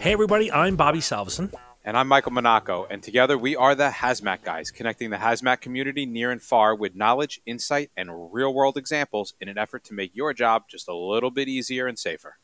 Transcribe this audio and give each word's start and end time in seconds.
Hey, 0.00 0.12
everybody, 0.12 0.50
I'm 0.50 0.76
Bobby 0.76 0.98
Salveson. 0.98 1.54
And 1.84 1.96
I'm 1.96 2.08
Michael 2.08 2.32
Monaco, 2.32 2.86
and 2.90 3.02
together 3.02 3.38
we 3.38 3.56
are 3.56 3.74
the 3.74 3.88
Hazmat 3.88 4.42
Guys, 4.42 4.70
connecting 4.70 5.10
the 5.10 5.16
hazmat 5.16 5.60
community 5.60 6.06
near 6.06 6.30
and 6.30 6.42
far 6.42 6.74
with 6.74 6.94
knowledge, 6.94 7.40
insight, 7.46 7.90
and 7.96 8.32
real 8.32 8.52
world 8.52 8.76
examples 8.76 9.34
in 9.40 9.48
an 9.48 9.58
effort 9.58 9.84
to 9.84 9.94
make 9.94 10.14
your 10.14 10.32
job 10.32 10.64
just 10.68 10.88
a 10.88 10.94
little 10.94 11.30
bit 11.30 11.48
easier 11.48 11.86
and 11.86 11.98
safer. 11.98 12.36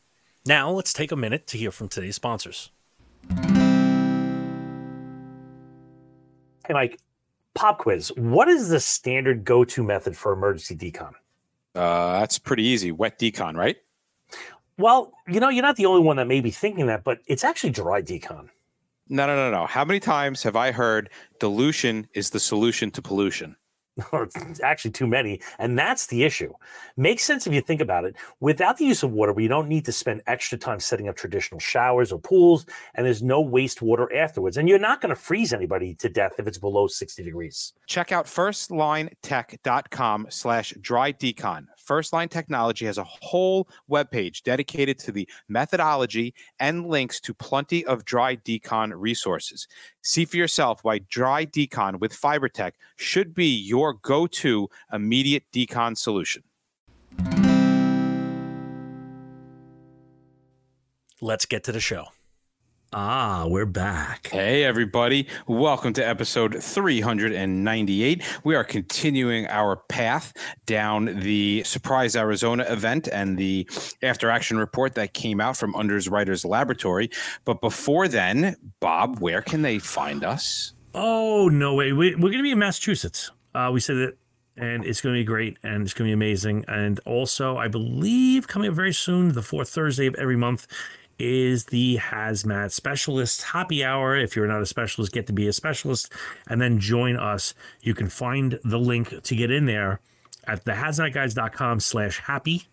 Now, 0.45 0.71
let's 0.71 0.93
take 0.93 1.11
a 1.11 1.15
minute 1.15 1.47
to 1.47 1.57
hear 1.57 1.71
from 1.71 1.87
today's 1.87 2.15
sponsors. 2.15 2.71
Mike, 6.69 6.99
pop 7.55 7.79
quiz. 7.79 8.11
What 8.15 8.47
is 8.47 8.69
the 8.69 8.79
standard 8.79 9.43
go 9.43 9.63
to 9.65 9.83
method 9.83 10.15
for 10.15 10.31
emergency 10.31 10.75
decon? 10.75 11.13
Uh, 11.75 12.19
that's 12.19 12.39
pretty 12.39 12.63
easy. 12.63 12.91
Wet 12.91 13.19
decon, 13.19 13.55
right? 13.55 13.77
Well, 14.77 15.11
you 15.27 15.39
know, 15.39 15.49
you're 15.49 15.63
not 15.63 15.75
the 15.75 15.85
only 15.85 16.01
one 16.01 16.17
that 16.17 16.27
may 16.27 16.41
be 16.41 16.51
thinking 16.51 16.87
that, 16.87 17.03
but 17.03 17.19
it's 17.27 17.43
actually 17.43 17.71
dry 17.71 18.01
decon. 18.01 18.49
No, 19.09 19.25
no, 19.27 19.35
no, 19.35 19.51
no. 19.51 19.65
How 19.65 19.83
many 19.83 19.99
times 19.99 20.43
have 20.43 20.55
I 20.55 20.71
heard 20.71 21.09
dilution 21.39 22.07
is 22.13 22.29
the 22.29 22.39
solution 22.39 22.91
to 22.91 23.01
pollution? 23.01 23.55
it's 24.13 24.61
actually 24.61 24.91
too 24.91 25.07
many. 25.07 25.41
And 25.57 25.77
that's 25.77 26.07
the 26.07 26.23
issue. 26.23 26.53
Makes 26.97 27.23
sense 27.23 27.47
if 27.47 27.53
you 27.53 27.61
think 27.61 27.81
about 27.81 28.05
it. 28.05 28.15
Without 28.39 28.77
the 28.77 28.85
use 28.85 29.03
of 29.03 29.11
water, 29.11 29.33
we 29.33 29.47
don't 29.47 29.67
need 29.67 29.85
to 29.85 29.91
spend 29.91 30.21
extra 30.27 30.57
time 30.57 30.79
setting 30.79 31.07
up 31.07 31.15
traditional 31.15 31.59
showers 31.59 32.11
or 32.11 32.19
pools, 32.19 32.65
and 32.95 33.05
there's 33.05 33.23
no 33.23 33.43
wastewater 33.43 34.13
afterwards. 34.15 34.57
And 34.57 34.67
you're 34.67 34.79
not 34.79 35.01
going 35.01 35.09
to 35.09 35.15
freeze 35.15 35.53
anybody 35.53 35.95
to 35.95 36.09
death 36.09 36.33
if 36.39 36.47
it's 36.47 36.57
below 36.57 36.87
60 36.87 37.23
degrees. 37.23 37.73
Check 37.87 38.11
out 38.11 38.25
firstlinetech.com 38.25 40.27
slash 40.29 40.73
dry 40.81 41.13
decon. 41.13 41.65
First 41.89 42.13
Line 42.13 42.29
Technology 42.29 42.85
has 42.85 42.99
a 42.99 43.03
whole 43.03 43.67
webpage 43.89 44.43
dedicated 44.43 44.99
to 44.99 45.11
the 45.11 45.27
methodology 45.47 46.35
and 46.59 46.85
links 46.85 47.19
to 47.21 47.33
plenty 47.33 47.83
of 47.83 48.05
dry 48.05 48.35
decon 48.35 48.93
resources. 48.95 49.67
See 50.03 50.25
for 50.25 50.37
yourself 50.37 50.83
why 50.83 50.99
dry 50.99 51.47
decon 51.47 51.99
with 51.99 52.13
FiberTect 52.13 52.73
should 52.97 53.33
be 53.33 53.47
your 53.47 53.93
go 53.93 54.27
to 54.27 54.69
immediate 54.93 55.45
decon 55.51 55.97
solution. 55.97 56.43
Let's 61.19 61.47
get 61.47 61.63
to 61.63 61.71
the 61.71 61.79
show. 61.79 62.05
Ah, 62.91 63.45
we're 63.45 63.67
back. 63.67 64.29
Hey, 64.31 64.63
everybody. 64.63 65.27
Welcome 65.45 65.93
to 65.93 66.01
episode 66.01 66.63
398. 66.63 68.23
We 68.43 68.55
are 68.55 68.63
continuing 68.63 69.45
our 69.45 69.75
path 69.75 70.33
down 70.65 71.19
the 71.19 71.61
Surprise 71.65 72.15
Arizona 72.15 72.65
event 72.67 73.07
and 73.07 73.37
the 73.37 73.69
after 74.01 74.31
action 74.31 74.57
report 74.57 74.95
that 74.95 75.13
came 75.13 75.39
out 75.39 75.55
from 75.55 75.75
Underwriters 75.75 76.43
Laboratory. 76.43 77.11
But 77.45 77.61
before 77.61 78.07
then, 78.07 78.55
Bob, 78.79 79.19
where 79.19 79.43
can 79.43 79.61
they 79.61 79.77
find 79.77 80.23
us? 80.23 80.73
Oh, 80.95 81.47
no 81.47 81.75
way. 81.75 81.93
We, 81.93 82.15
are 82.15 82.17
going 82.17 82.37
to 82.37 82.41
be 82.41 82.51
in 82.51 82.59
Massachusetts. 82.59 83.29
Uh, 83.53 83.69
we 83.71 83.81
said 83.81 83.97
that 83.97 84.17
and 84.57 84.83
it's 84.83 84.99
going 84.99 85.13
to 85.15 85.19
be 85.19 85.25
great 85.25 85.57
and 85.63 85.83
it's 85.83 85.93
going 85.93 86.07
to 86.07 86.09
be 86.09 86.13
amazing. 86.13 86.65
And 86.67 86.99
also, 87.05 87.55
I 87.55 87.67
believe 87.67 88.47
coming 88.47 88.69
up 88.69 88.75
very 88.75 88.93
soon, 88.93 89.33
the 89.33 89.41
fourth 89.41 89.69
Thursday 89.69 90.07
of 90.07 90.15
every 90.15 90.35
month, 90.35 90.67
is 91.19 91.65
the 91.65 91.97
hazmat 91.97 92.71
specialist 92.71 93.43
happy 93.43 93.83
hour. 93.83 94.15
If 94.15 94.35
you're 94.35 94.47
not 94.47 94.61
a 94.61 94.65
specialist, 94.65 95.11
get 95.11 95.27
to 95.27 95.33
be 95.33 95.47
a 95.47 95.53
specialist 95.53 96.11
and 96.47 96.61
then 96.61 96.79
join 96.79 97.17
us. 97.17 97.53
You 97.81 97.93
can 97.93 98.07
find 98.07 98.59
the 98.63 98.79
link 98.79 99.21
to 99.21 99.35
get 99.35 99.51
in 99.51 99.65
there 99.65 99.99
at 100.45 100.65
thehazmatguys.com 100.65 101.81
slash 101.81 102.19
happy 102.21 102.67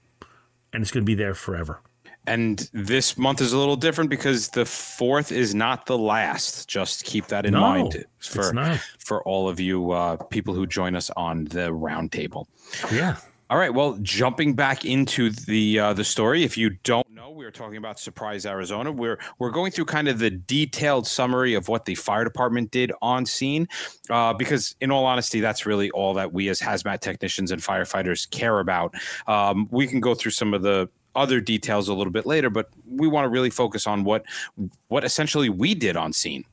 and 0.72 0.82
it's 0.82 0.90
going 0.90 1.02
to 1.02 1.06
be 1.06 1.14
there 1.14 1.34
forever. 1.34 1.80
And 2.28 2.68
this 2.72 3.16
month 3.16 3.40
is 3.40 3.52
a 3.52 3.58
little 3.58 3.76
different 3.76 4.10
because 4.10 4.48
the 4.48 4.66
fourth 4.66 5.30
is 5.30 5.54
not 5.54 5.86
the 5.86 5.96
last. 5.96 6.68
Just 6.68 7.04
keep 7.04 7.26
that 7.28 7.46
in 7.46 7.52
no, 7.52 7.60
mind 7.60 8.04
for 8.18 8.78
for 8.98 9.22
all 9.22 9.48
of 9.48 9.60
you 9.60 9.92
uh, 9.92 10.16
people 10.16 10.52
who 10.52 10.66
join 10.66 10.96
us 10.96 11.08
on 11.16 11.44
the 11.44 11.70
roundtable. 11.70 12.46
Yeah. 12.92 13.16
All 13.48 13.58
right. 13.58 13.72
Well, 13.72 13.96
jumping 14.02 14.54
back 14.54 14.84
into 14.84 15.30
the 15.30 15.78
uh, 15.78 15.92
the 15.92 16.02
story, 16.02 16.42
if 16.42 16.58
you 16.58 16.70
don't 16.82 17.05
we 17.30 17.44
are 17.44 17.50
talking 17.50 17.76
about 17.76 17.98
Surprise 17.98 18.46
Arizona. 18.46 18.92
We're 18.92 19.18
we're 19.38 19.50
going 19.50 19.72
through 19.72 19.86
kind 19.86 20.08
of 20.08 20.18
the 20.18 20.30
detailed 20.30 21.06
summary 21.06 21.54
of 21.54 21.68
what 21.68 21.84
the 21.84 21.94
fire 21.94 22.24
department 22.24 22.70
did 22.70 22.92
on 23.02 23.26
scene, 23.26 23.68
uh, 24.10 24.32
because 24.34 24.74
in 24.80 24.90
all 24.90 25.04
honesty, 25.04 25.40
that's 25.40 25.66
really 25.66 25.90
all 25.90 26.14
that 26.14 26.32
we 26.32 26.48
as 26.48 26.60
hazmat 26.60 27.00
technicians 27.00 27.50
and 27.50 27.62
firefighters 27.62 28.28
care 28.30 28.60
about. 28.60 28.94
Um, 29.26 29.68
we 29.70 29.86
can 29.86 30.00
go 30.00 30.14
through 30.14 30.32
some 30.32 30.54
of 30.54 30.62
the 30.62 30.88
other 31.14 31.40
details 31.40 31.88
a 31.88 31.94
little 31.94 32.12
bit 32.12 32.26
later, 32.26 32.50
but 32.50 32.68
we 32.88 33.08
want 33.08 33.24
to 33.24 33.28
really 33.28 33.50
focus 33.50 33.86
on 33.86 34.04
what 34.04 34.24
what 34.88 35.04
essentially 35.04 35.48
we 35.48 35.74
did 35.74 35.96
on 35.96 36.12
scene. 36.12 36.44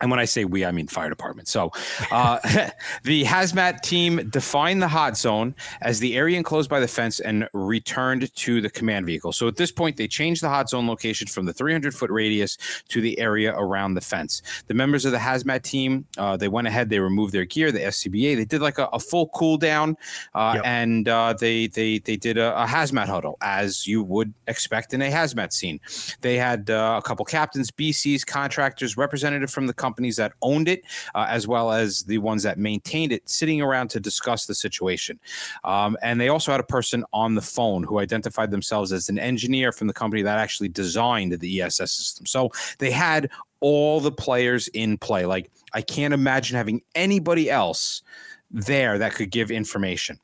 And 0.00 0.10
when 0.10 0.20
I 0.20 0.24
say 0.24 0.44
we, 0.44 0.64
I 0.64 0.72
mean 0.72 0.86
fire 0.86 1.08
department. 1.08 1.48
So 1.48 1.72
uh, 2.10 2.38
the 3.04 3.24
hazmat 3.24 3.80
team 3.80 4.28
defined 4.30 4.82
the 4.82 4.88
hot 4.88 5.16
zone 5.16 5.54
as 5.80 6.00
the 6.00 6.16
area 6.16 6.36
enclosed 6.36 6.70
by 6.70 6.80
the 6.80 6.88
fence 6.88 7.20
and 7.20 7.48
returned 7.52 8.32
to 8.34 8.60
the 8.60 8.70
command 8.70 9.06
vehicle. 9.06 9.32
So 9.32 9.48
at 9.48 9.56
this 9.56 9.72
point, 9.72 9.96
they 9.96 10.08
changed 10.08 10.42
the 10.42 10.48
hot 10.48 10.68
zone 10.70 10.86
location 10.86 11.26
from 11.26 11.46
the 11.46 11.52
300 11.52 11.94
foot 11.94 12.10
radius 12.10 12.58
to 12.88 13.00
the 13.00 13.18
area 13.18 13.54
around 13.56 13.94
the 13.94 14.00
fence. 14.00 14.42
The 14.66 14.74
members 14.74 15.04
of 15.04 15.12
the 15.12 15.18
hazmat 15.18 15.62
team, 15.62 16.06
uh, 16.16 16.36
they 16.36 16.48
went 16.48 16.66
ahead, 16.66 16.88
they 16.88 17.00
removed 17.00 17.32
their 17.32 17.44
gear, 17.44 17.72
the 17.72 17.80
SCBA, 17.80 18.36
they 18.36 18.44
did 18.44 18.60
like 18.60 18.78
a, 18.78 18.86
a 18.92 19.00
full 19.00 19.28
cool 19.28 19.56
down, 19.56 19.96
uh, 20.34 20.52
yep. 20.56 20.64
and 20.64 21.08
uh, 21.08 21.34
they 21.38 21.66
they 21.68 21.98
they 21.98 22.16
did 22.16 22.38
a, 22.38 22.62
a, 22.62 22.66
hazmat 22.66 23.06
huddle 23.06 23.36
as 23.40 23.86
you 23.86 24.02
would 24.02 24.32
expect 24.46 24.94
in 24.94 25.02
a 25.02 25.10
hazmat 25.10 25.52
scene. 25.52 25.80
They 26.20 26.36
had 26.36 26.70
uh, 26.70 27.00
a 27.02 27.06
couple 27.06 27.24
captains, 27.24 27.70
BCs, 27.70 28.26
contractors, 28.26 28.96
representative 28.96 29.50
from 29.50 29.66
the 29.66 29.74
companies 29.88 30.16
that 30.16 30.32
owned 30.42 30.68
it, 30.68 30.84
uh, 31.14 31.26
as 31.28 31.46
well 31.46 31.72
as 31.72 32.02
the 32.04 32.18
ones 32.18 32.42
that 32.42 32.58
maintained 32.58 33.12
it, 33.12 33.28
sitting 33.28 33.62
around 33.62 33.88
to 33.90 34.00
discuss 34.00 34.46
the 34.46 34.54
situation. 34.54 35.18
Um, 35.64 35.96
and 36.02 36.20
they 36.20 36.28
also 36.28 36.52
had 36.52 36.60
a 36.60 36.70
person 36.78 37.04
on 37.12 37.34
the 37.34 37.42
phone 37.42 37.82
who 37.82 37.98
identified 37.98 38.50
themselves 38.50 38.92
as 38.92 39.08
an 39.08 39.18
engineer 39.18 39.72
from 39.72 39.86
the 39.86 39.94
company 39.94 40.22
that 40.22 40.38
actually 40.38 40.68
designed 40.68 41.32
the 41.32 41.62
ESS 41.62 41.92
system. 41.92 42.26
So 42.26 42.50
they 42.78 42.90
had 42.90 43.30
all 43.60 44.00
the 44.00 44.12
players 44.12 44.68
in 44.68 44.98
play. 44.98 45.24
Like, 45.26 45.50
I 45.72 45.82
can't 45.82 46.14
imagine 46.14 46.56
having 46.56 46.82
anybody 46.94 47.50
else 47.50 48.02
there 48.50 48.98
that 48.98 49.14
could 49.14 49.30
give 49.30 49.50
information. 49.50 50.20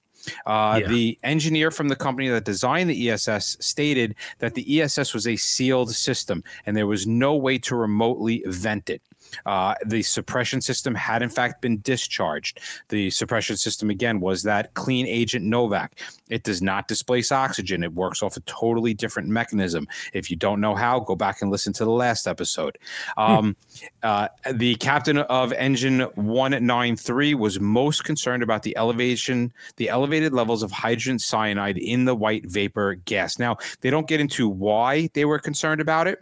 Uh, 0.46 0.80
yeah. 0.80 0.88
The 0.88 1.18
engineer 1.22 1.70
from 1.70 1.88
the 1.88 1.96
company 1.96 2.28
that 2.28 2.44
designed 2.44 2.90
the 2.90 3.10
ESS 3.10 3.56
stated 3.60 4.14
that 4.38 4.54
the 4.54 4.80
ESS 4.80 5.12
was 5.12 5.26
a 5.26 5.36
sealed 5.36 5.94
system 5.94 6.42
and 6.66 6.76
there 6.76 6.86
was 6.86 7.06
no 7.06 7.34
way 7.34 7.58
to 7.58 7.76
remotely 7.76 8.42
vent 8.46 8.90
it. 8.90 9.02
Uh, 9.46 9.74
the 9.84 10.02
suppression 10.02 10.60
system 10.60 10.94
had, 10.94 11.22
in 11.22 11.28
fact, 11.28 11.60
been 11.60 11.80
discharged. 11.80 12.60
The 12.88 13.10
suppression 13.10 13.56
system, 13.56 13.90
again, 13.90 14.20
was 14.20 14.42
that 14.44 14.74
clean 14.74 15.06
agent 15.06 15.44
Novec. 15.44 15.90
It 16.28 16.42
does 16.42 16.62
not 16.62 16.88
displace 16.88 17.30
oxygen, 17.32 17.82
it 17.82 17.92
works 17.92 18.22
off 18.22 18.36
a 18.36 18.40
totally 18.40 18.94
different 18.94 19.28
mechanism. 19.28 19.86
If 20.12 20.30
you 20.30 20.36
don't 20.36 20.60
know 20.60 20.74
how, 20.74 21.00
go 21.00 21.14
back 21.14 21.42
and 21.42 21.50
listen 21.50 21.72
to 21.74 21.84
the 21.84 21.90
last 21.90 22.26
episode. 22.26 22.78
Um, 23.16 23.56
uh, 24.02 24.28
the 24.52 24.74
captain 24.76 25.18
of 25.18 25.52
engine 25.52 26.00
193 26.00 27.34
was 27.34 27.60
most 27.60 28.04
concerned 28.04 28.42
about 28.42 28.62
the 28.62 28.76
elevation, 28.76 29.52
the 29.76 29.88
elevated 29.88 30.32
levels 30.32 30.62
of 30.62 30.72
hydrogen 30.72 31.18
cyanide 31.18 31.78
in 31.78 32.04
the 32.04 32.14
white 32.14 32.46
vapor 32.46 32.94
gas. 32.94 33.38
Now, 33.38 33.56
they 33.80 33.90
don't 33.90 34.08
get 34.08 34.20
into 34.20 34.48
why 34.48 35.08
they 35.14 35.24
were 35.24 35.38
concerned 35.38 35.80
about 35.80 36.06
it. 36.06 36.18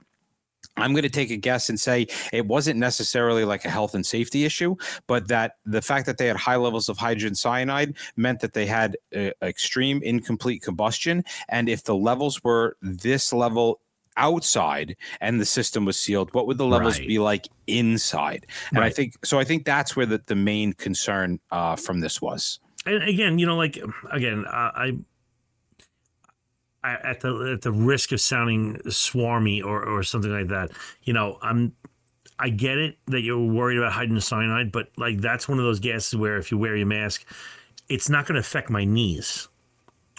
I'm 0.77 0.93
going 0.93 1.03
to 1.03 1.10
take 1.10 1.31
a 1.31 1.37
guess 1.37 1.69
and 1.69 1.78
say 1.78 2.06
it 2.33 2.47
wasn't 2.47 2.78
necessarily 2.78 3.44
like 3.44 3.65
a 3.65 3.71
health 3.71 3.94
and 3.94 4.05
safety 4.05 4.45
issue, 4.45 4.77
but 5.07 5.28
that 5.28 5.57
the 5.66 5.83
fact 5.83 6.07
that 6.07 6.19
they 6.19 6.27
had 6.27 6.36
high 6.36 6.57
levels 6.57 6.89
of 6.89 6.97
hydrogen 6.97 7.34
cyanide 7.34 7.95
meant 8.16 8.41
that 8.41 8.54
they 8.54 8.66
had 8.66 8.97
uh, 9.15 9.30
extreme 9.42 10.03
incomplete 10.03 10.63
combustion. 10.63 11.24
And 11.48 11.69
if 11.69 11.84
the 11.84 11.95
levels 11.95 12.42
were 12.42 12.77
this 12.80 13.33
level 13.33 13.80
outside 14.16 14.97
and 15.21 15.41
the 15.41 15.47
system 15.47 15.84
was 15.84 15.98
sealed, 15.98 16.33
what 16.34 16.47
would 16.47 16.59
the 16.59 16.66
levels 16.66 16.98
right. 16.98 17.09
be 17.09 17.18
like 17.18 17.48
inside? 17.66 18.47
And 18.71 18.78
right. 18.78 18.86
I 18.86 18.91
think 18.91 19.15
so. 19.25 19.39
I 19.39 19.45
think 19.45 19.65
that's 19.65 19.95
where 19.95 20.07
the, 20.07 20.22
the 20.27 20.34
main 20.34 20.72
concern 20.72 21.39
uh, 21.51 21.77
from 21.77 22.01
this 22.01 22.21
was. 22.21 22.60
And 22.84 23.03
again, 23.04 23.39
you 23.39 23.47
know, 23.47 23.57
like 23.57 23.78
again, 24.10 24.45
I 24.48 24.97
at 26.84 27.20
the 27.20 27.52
at 27.54 27.62
the 27.62 27.72
risk 27.72 28.12
of 28.12 28.20
sounding 28.20 28.76
swarmy 28.86 29.64
or 29.64 29.82
or 29.84 30.02
something 30.02 30.32
like 30.32 30.48
that, 30.48 30.70
you 31.02 31.12
know, 31.12 31.38
I'm 31.42 31.74
I 32.38 32.48
get 32.48 32.78
it 32.78 32.98
that 33.06 33.20
you're 33.20 33.38
worried 33.38 33.78
about 33.78 33.92
hydrogen 33.92 34.20
cyanide, 34.20 34.72
but 34.72 34.88
like 34.96 35.20
that's 35.20 35.48
one 35.48 35.58
of 35.58 35.64
those 35.64 35.80
gases 35.80 36.16
where 36.16 36.36
if 36.38 36.50
you 36.50 36.58
wear 36.58 36.76
your 36.76 36.86
mask, 36.86 37.24
it's 37.88 38.08
not 38.08 38.26
going 38.26 38.34
to 38.34 38.40
affect 38.40 38.68
my 38.68 38.84
knees. 38.84 39.48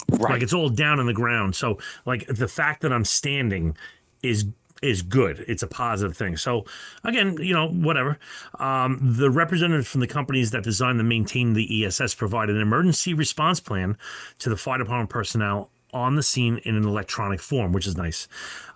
Right. 0.09 0.33
Like 0.33 0.41
it's 0.41 0.53
all 0.53 0.69
down 0.69 0.99
on 0.99 1.05
the 1.05 1.13
ground. 1.13 1.55
So 1.55 1.79
like 2.05 2.25
the 2.27 2.47
fact 2.47 2.81
that 2.81 2.93
I'm 2.93 3.05
standing 3.05 3.75
is 4.21 4.45
is 4.81 5.01
good. 5.01 5.43
It's 5.47 5.63
a 5.63 5.67
positive 5.67 6.15
thing. 6.15 6.37
So 6.37 6.65
again, 7.03 7.37
you 7.39 7.53
know, 7.53 7.69
whatever. 7.69 8.19
Um, 8.59 8.99
the 9.01 9.29
representatives 9.29 9.87
from 9.87 10.01
the 10.01 10.07
companies 10.07 10.51
that 10.51 10.63
design 10.63 10.99
and 10.99 11.07
maintain 11.07 11.53
the 11.53 11.85
ESS 11.85 12.15
provided 12.15 12.55
an 12.55 12.61
emergency 12.61 13.13
response 13.13 13.59
plan 13.59 13.97
to 14.39 14.49
the 14.49 14.57
fire 14.57 14.77
department 14.77 15.09
personnel 15.09 15.69
on 15.93 16.15
the 16.15 16.23
scene 16.23 16.59
in 16.63 16.75
an 16.75 16.85
electronic 16.85 17.39
form, 17.39 17.71
which 17.71 17.87
is 17.87 17.95
nice. 17.95 18.27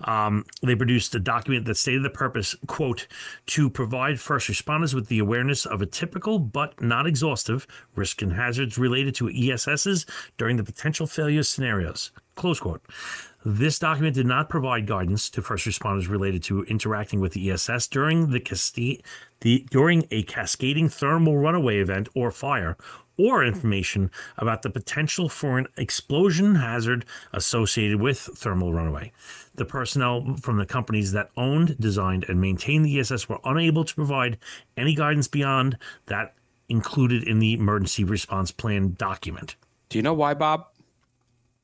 Um, 0.03 0.45
they 0.61 0.75
produced 0.75 1.15
a 1.15 1.19
document 1.19 1.65
that 1.65 1.77
stated 1.77 2.03
the 2.03 2.09
purpose, 2.09 2.55
quote, 2.67 3.07
to 3.47 3.69
provide 3.69 4.19
first 4.19 4.49
responders 4.49 4.93
with 4.93 5.07
the 5.07 5.19
awareness 5.19 5.65
of 5.65 5.81
a 5.81 5.85
typical 5.85 6.39
but 6.39 6.79
not 6.81 7.07
exhaustive 7.07 7.67
risk 7.95 8.21
and 8.21 8.33
hazards 8.33 8.77
related 8.77 9.15
to 9.15 9.29
ESSs 9.29 10.05
during 10.37 10.57
the 10.57 10.63
potential 10.63 11.07
failure 11.07 11.43
scenarios, 11.43 12.11
close 12.35 12.59
quote. 12.59 12.81
This 13.45 13.79
document 13.79 14.15
did 14.15 14.25
not 14.25 14.49
provide 14.49 14.87
guidance 14.87 15.29
to 15.29 15.41
first 15.41 15.65
responders 15.65 16.09
related 16.09 16.43
to 16.43 16.63
interacting 16.63 17.21
with 17.21 17.31
the 17.31 17.49
ESS 17.49 17.87
during 17.87 18.31
the, 18.31 19.01
the 19.39 19.65
during 19.69 20.05
a 20.11 20.23
cascading 20.23 20.89
thermal 20.89 21.37
runaway 21.37 21.77
event 21.77 22.09
or 22.13 22.29
fire, 22.29 22.75
or 23.17 23.43
information 23.43 24.11
about 24.37 24.61
the 24.61 24.69
potential 24.69 25.29
for 25.29 25.57
an 25.57 25.67
explosion 25.77 26.55
hazard 26.55 27.05
associated 27.33 27.99
with 27.99 28.17
thermal 28.17 28.73
runaway. 28.73 29.11
The 29.55 29.65
personnel 29.65 30.35
from 30.41 30.57
the 30.57 30.65
companies 30.65 31.11
that 31.13 31.29
owned, 31.35 31.79
designed, 31.79 32.25
and 32.29 32.39
maintained 32.39 32.85
the 32.85 32.99
ESS 32.99 33.27
were 33.27 33.39
unable 33.43 33.83
to 33.83 33.95
provide 33.95 34.37
any 34.75 34.93
guidance 34.93 35.27
beyond 35.27 35.77
that 36.05 36.35
included 36.69 37.23
in 37.23 37.39
the 37.39 37.53
emergency 37.53 38.03
response 38.03 38.51
plan 38.51 38.95
document. 38.97 39.55
Do 39.89 39.97
you 39.97 40.03
know 40.03 40.13
why, 40.13 40.33
Bob? 40.33 40.67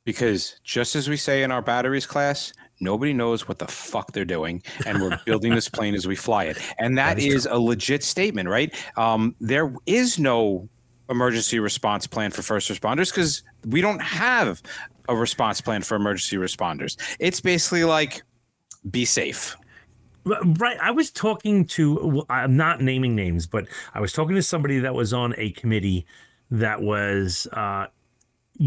Because 0.05 0.59
just 0.63 0.95
as 0.95 1.09
we 1.09 1.17
say 1.17 1.43
in 1.43 1.51
our 1.51 1.61
batteries 1.61 2.05
class, 2.05 2.53
nobody 2.79 3.13
knows 3.13 3.47
what 3.47 3.59
the 3.59 3.67
fuck 3.67 4.11
they're 4.11 4.25
doing, 4.25 4.61
and 4.85 5.01
we're 5.01 5.17
building 5.25 5.53
this 5.55 5.69
plane 5.69 5.95
as 5.95 6.07
we 6.07 6.15
fly 6.15 6.45
it. 6.45 6.57
And 6.77 6.97
that, 6.97 7.15
that 7.17 7.23
is, 7.23 7.33
is 7.33 7.45
a 7.45 7.57
legit 7.57 8.03
statement, 8.03 8.49
right? 8.49 8.73
Um, 8.97 9.35
there 9.39 9.73
is 9.85 10.19
no 10.19 10.67
emergency 11.09 11.59
response 11.59 12.07
plan 12.07 12.31
for 12.31 12.41
first 12.41 12.69
responders 12.69 13.11
because 13.11 13.43
we 13.67 13.81
don't 13.81 14.01
have 14.01 14.61
a 15.09 15.15
response 15.15 15.61
plan 15.61 15.81
for 15.81 15.95
emergency 15.95 16.37
responders. 16.37 16.97
It's 17.19 17.41
basically 17.41 17.83
like 17.83 18.23
be 18.89 19.05
safe. 19.05 19.55
Right. 20.25 20.77
I 20.81 20.91
was 20.91 21.11
talking 21.11 21.65
to, 21.65 22.25
I'm 22.29 22.55
not 22.55 22.81
naming 22.81 23.15
names, 23.15 23.45
but 23.45 23.67
I 23.93 23.99
was 23.99 24.13
talking 24.13 24.35
to 24.35 24.41
somebody 24.41 24.79
that 24.79 24.95
was 24.95 25.13
on 25.13 25.35
a 25.37 25.51
committee 25.51 26.05
that 26.49 26.81
was 26.81 27.45
uh, 27.51 27.87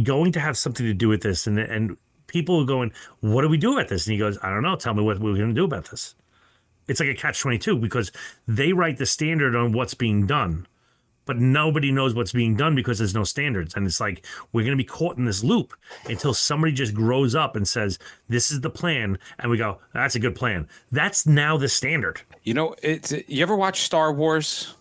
going 0.03 0.33
to 0.33 0.41
have 0.41 0.59
something 0.59 0.85
to 0.85 0.93
do 0.93 1.09
with 1.09 1.23
this. 1.23 1.47
And, 1.47 1.59
and 1.59 1.97
people 2.27 2.59
were 2.59 2.67
going, 2.67 2.93
What 3.21 3.43
do 3.43 3.49
we 3.49 3.57
do 3.57 3.73
about 3.73 3.89
this? 3.89 4.07
And 4.07 4.13
he 4.13 4.19
goes, 4.19 4.39
I 4.43 4.51
don't 4.51 4.63
know. 4.63 4.77
Tell 4.77 4.93
me 4.93 5.03
what 5.03 5.19
we're 5.19 5.37
going 5.37 5.49
to 5.49 5.55
do 5.55 5.65
about 5.65 5.91
this. 5.91 6.15
It's 6.89 7.01
like 7.01 7.09
a 7.09 7.15
catch 7.15 7.41
22 7.41 7.79
because 7.79 8.13
they 8.47 8.73
write 8.73 8.99
the 8.99 9.07
standard 9.07 9.57
on 9.57 9.73
what's 9.73 9.95
being 9.95 10.27
done 10.27 10.67
but 11.27 11.37
nobody 11.37 11.93
knows 11.93 12.15
what's 12.15 12.33
being 12.33 12.57
done 12.57 12.75
because 12.75 12.99
there's 12.99 13.15
no 13.15 13.25
standards. 13.25 13.75
And 13.75 13.87
it's 13.87 14.01
like 14.01 14.25
we're 14.53 14.63
going 14.63 14.77
to 14.77 14.83
be 14.83 14.85
caught 14.85 15.19
in 15.19 15.27
this 15.27 15.45
loop 15.45 15.75
until 16.07 16.33
somebody 16.33 16.73
just 16.73 16.95
grows 16.95 17.35
up 17.35 17.57
and 17.57 17.69
says, 17.69 17.99
"This 18.29 18.51
is 18.51 18.63
the 18.63 18.71
plan," 18.71 19.19
and 19.39 19.51
we 19.51 19.59
go, 19.59 19.81
"That's 19.93 20.15
a 20.15 20.21
good 20.21 20.35
plan." 20.35 20.69
That's 20.91 21.27
now 21.27 21.59
the 21.59 21.69
standard. 21.69 22.23
You 22.43 22.55
know, 22.55 22.75
it's 22.83 23.13
you 23.13 23.43
ever 23.43 23.57
watch 23.57 23.83
Star 23.83 24.13
Wars? 24.13 24.75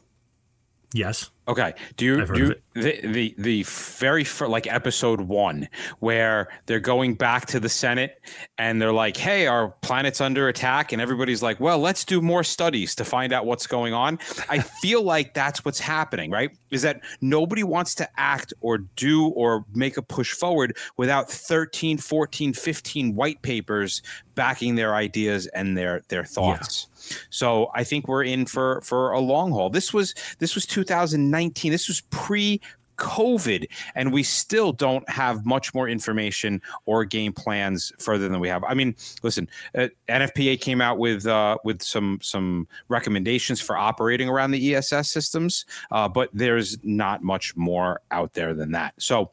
Yes. 0.96 1.30
Okay. 1.48 1.74
Do 1.98 2.06
you 2.06 2.26
do 2.26 2.56
the, 2.74 3.02
the 3.04 3.36
the 3.38 3.64
very 3.64 4.24
for 4.24 4.48
like 4.48 4.66
episode 4.66 5.22
one 5.22 5.68
where 6.00 6.48
they're 6.66 6.80
going 6.80 7.16
back 7.16 7.48
to 7.48 7.60
the 7.60 7.68
Senate 7.68 8.20
and 8.58 8.82
they're 8.82 8.94
like, 8.94 9.18
"Hey, 9.18 9.46
our 9.46 9.70
planet's 9.82 10.22
under 10.22 10.48
attack," 10.48 10.94
and 10.94 11.02
everybody's 11.02 11.44
like, 11.44 11.60
"Well, 11.60 11.80
let's 11.80 12.06
do 12.06 12.22
more 12.22 12.46
studies 12.46 12.96
to 12.96 13.04
find 13.06 13.34
out 13.34 13.46
what's 13.46 13.68
going 13.68 13.94
on." 13.94 14.20
I 14.50 14.60
feel 14.82 15.04
like 15.04 15.34
that's 15.34 15.66
what's 15.66 15.82
happening, 15.82 16.32
right? 16.32 16.50
Is 16.72 16.82
that 16.84 17.02
nobody 17.20 17.64
wants 17.64 17.94
to 17.96 18.10
act 18.18 18.54
or 18.62 18.78
do 18.78 19.28
or 19.28 19.66
make 19.76 19.98
a 19.98 20.02
push 20.02 20.32
forward 20.32 20.78
without 20.96 21.30
13, 21.30 21.98
14, 21.98 22.54
15 22.54 23.16
white 23.16 23.42
papers 23.42 24.02
backing 24.34 24.76
their 24.76 24.96
ideas 24.96 25.48
and 25.48 25.78
their 25.78 26.04
their 26.08 26.24
thoughts. 26.24 26.88
Yeah. 26.90 26.95
So 27.30 27.72
I 27.74 27.84
think 27.84 28.08
we're 28.08 28.24
in 28.24 28.46
for 28.46 28.82
for 28.82 29.12
a 29.12 29.20
long 29.20 29.52
haul. 29.52 29.70
This 29.70 29.94
was 29.94 30.16
this 30.40 30.56
was 30.56 30.66
2019. 30.66 31.72
This 31.72 31.88
was 31.88 32.02
pre 32.10 32.62
COVID, 32.98 33.68
and 33.96 34.14
we 34.14 34.24
still 34.24 34.72
don't 34.72 35.08
have 35.10 35.46
much 35.46 35.74
more 35.74 35.88
information 35.88 36.62
or 36.86 37.06
game 37.06 37.34
plans 37.34 37.92
further 38.00 38.30
than 38.30 38.40
we 38.40 38.48
have. 38.48 38.64
I 38.64 38.74
mean, 38.74 38.96
listen, 39.24 39.50
uh, 39.78 39.88
NFPA 40.08 40.60
came 40.62 40.82
out 40.82 40.98
with 40.98 41.28
uh, 41.28 41.58
with 41.64 41.82
some 41.82 42.20
some 42.22 42.68
recommendations 42.88 43.62
for 43.62 43.78
operating 43.78 44.30
around 44.30 44.52
the 44.52 44.76
ESS 44.76 45.10
systems, 45.10 45.66
uh, 45.92 46.08
but 46.08 46.30
there's 46.34 46.78
not 46.84 47.24
much 47.24 47.56
more 47.56 48.02
out 48.12 48.34
there 48.34 48.54
than 48.54 48.72
that. 48.72 48.94
So 48.98 49.32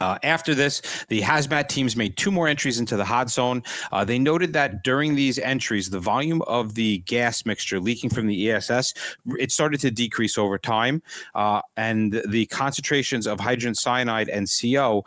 uh, 0.00 0.18
after 0.22 0.54
this, 0.54 0.82
the 1.08 1.20
hazmat 1.20 1.68
teams 1.68 1.96
made 1.96 2.16
two 2.16 2.30
more 2.30 2.48
entries 2.48 2.78
into 2.78 2.96
the 2.96 3.04
hot 3.04 3.30
zone. 3.30 3.62
Uh, 3.92 4.04
they 4.04 4.18
noted 4.18 4.52
that 4.52 4.82
during 4.82 5.14
these 5.14 5.38
entries, 5.38 5.90
the 5.90 6.00
volume 6.00 6.42
of 6.42 6.74
the 6.74 6.98
gas 6.98 7.46
mixture 7.46 7.80
leaking 7.80 8.10
from 8.10 8.26
the 8.26 8.50
ESS 8.50 8.94
it 9.38 9.52
started 9.52 9.80
to 9.80 9.90
decrease 9.90 10.38
over 10.38 10.58
time, 10.58 11.02
uh, 11.34 11.60
and 11.76 12.22
the 12.28 12.46
concentrations 12.46 13.26
of 13.26 13.40
hydrogen 13.40 13.74
cyanide 13.74 14.28
and 14.28 14.48
CO 14.48 15.04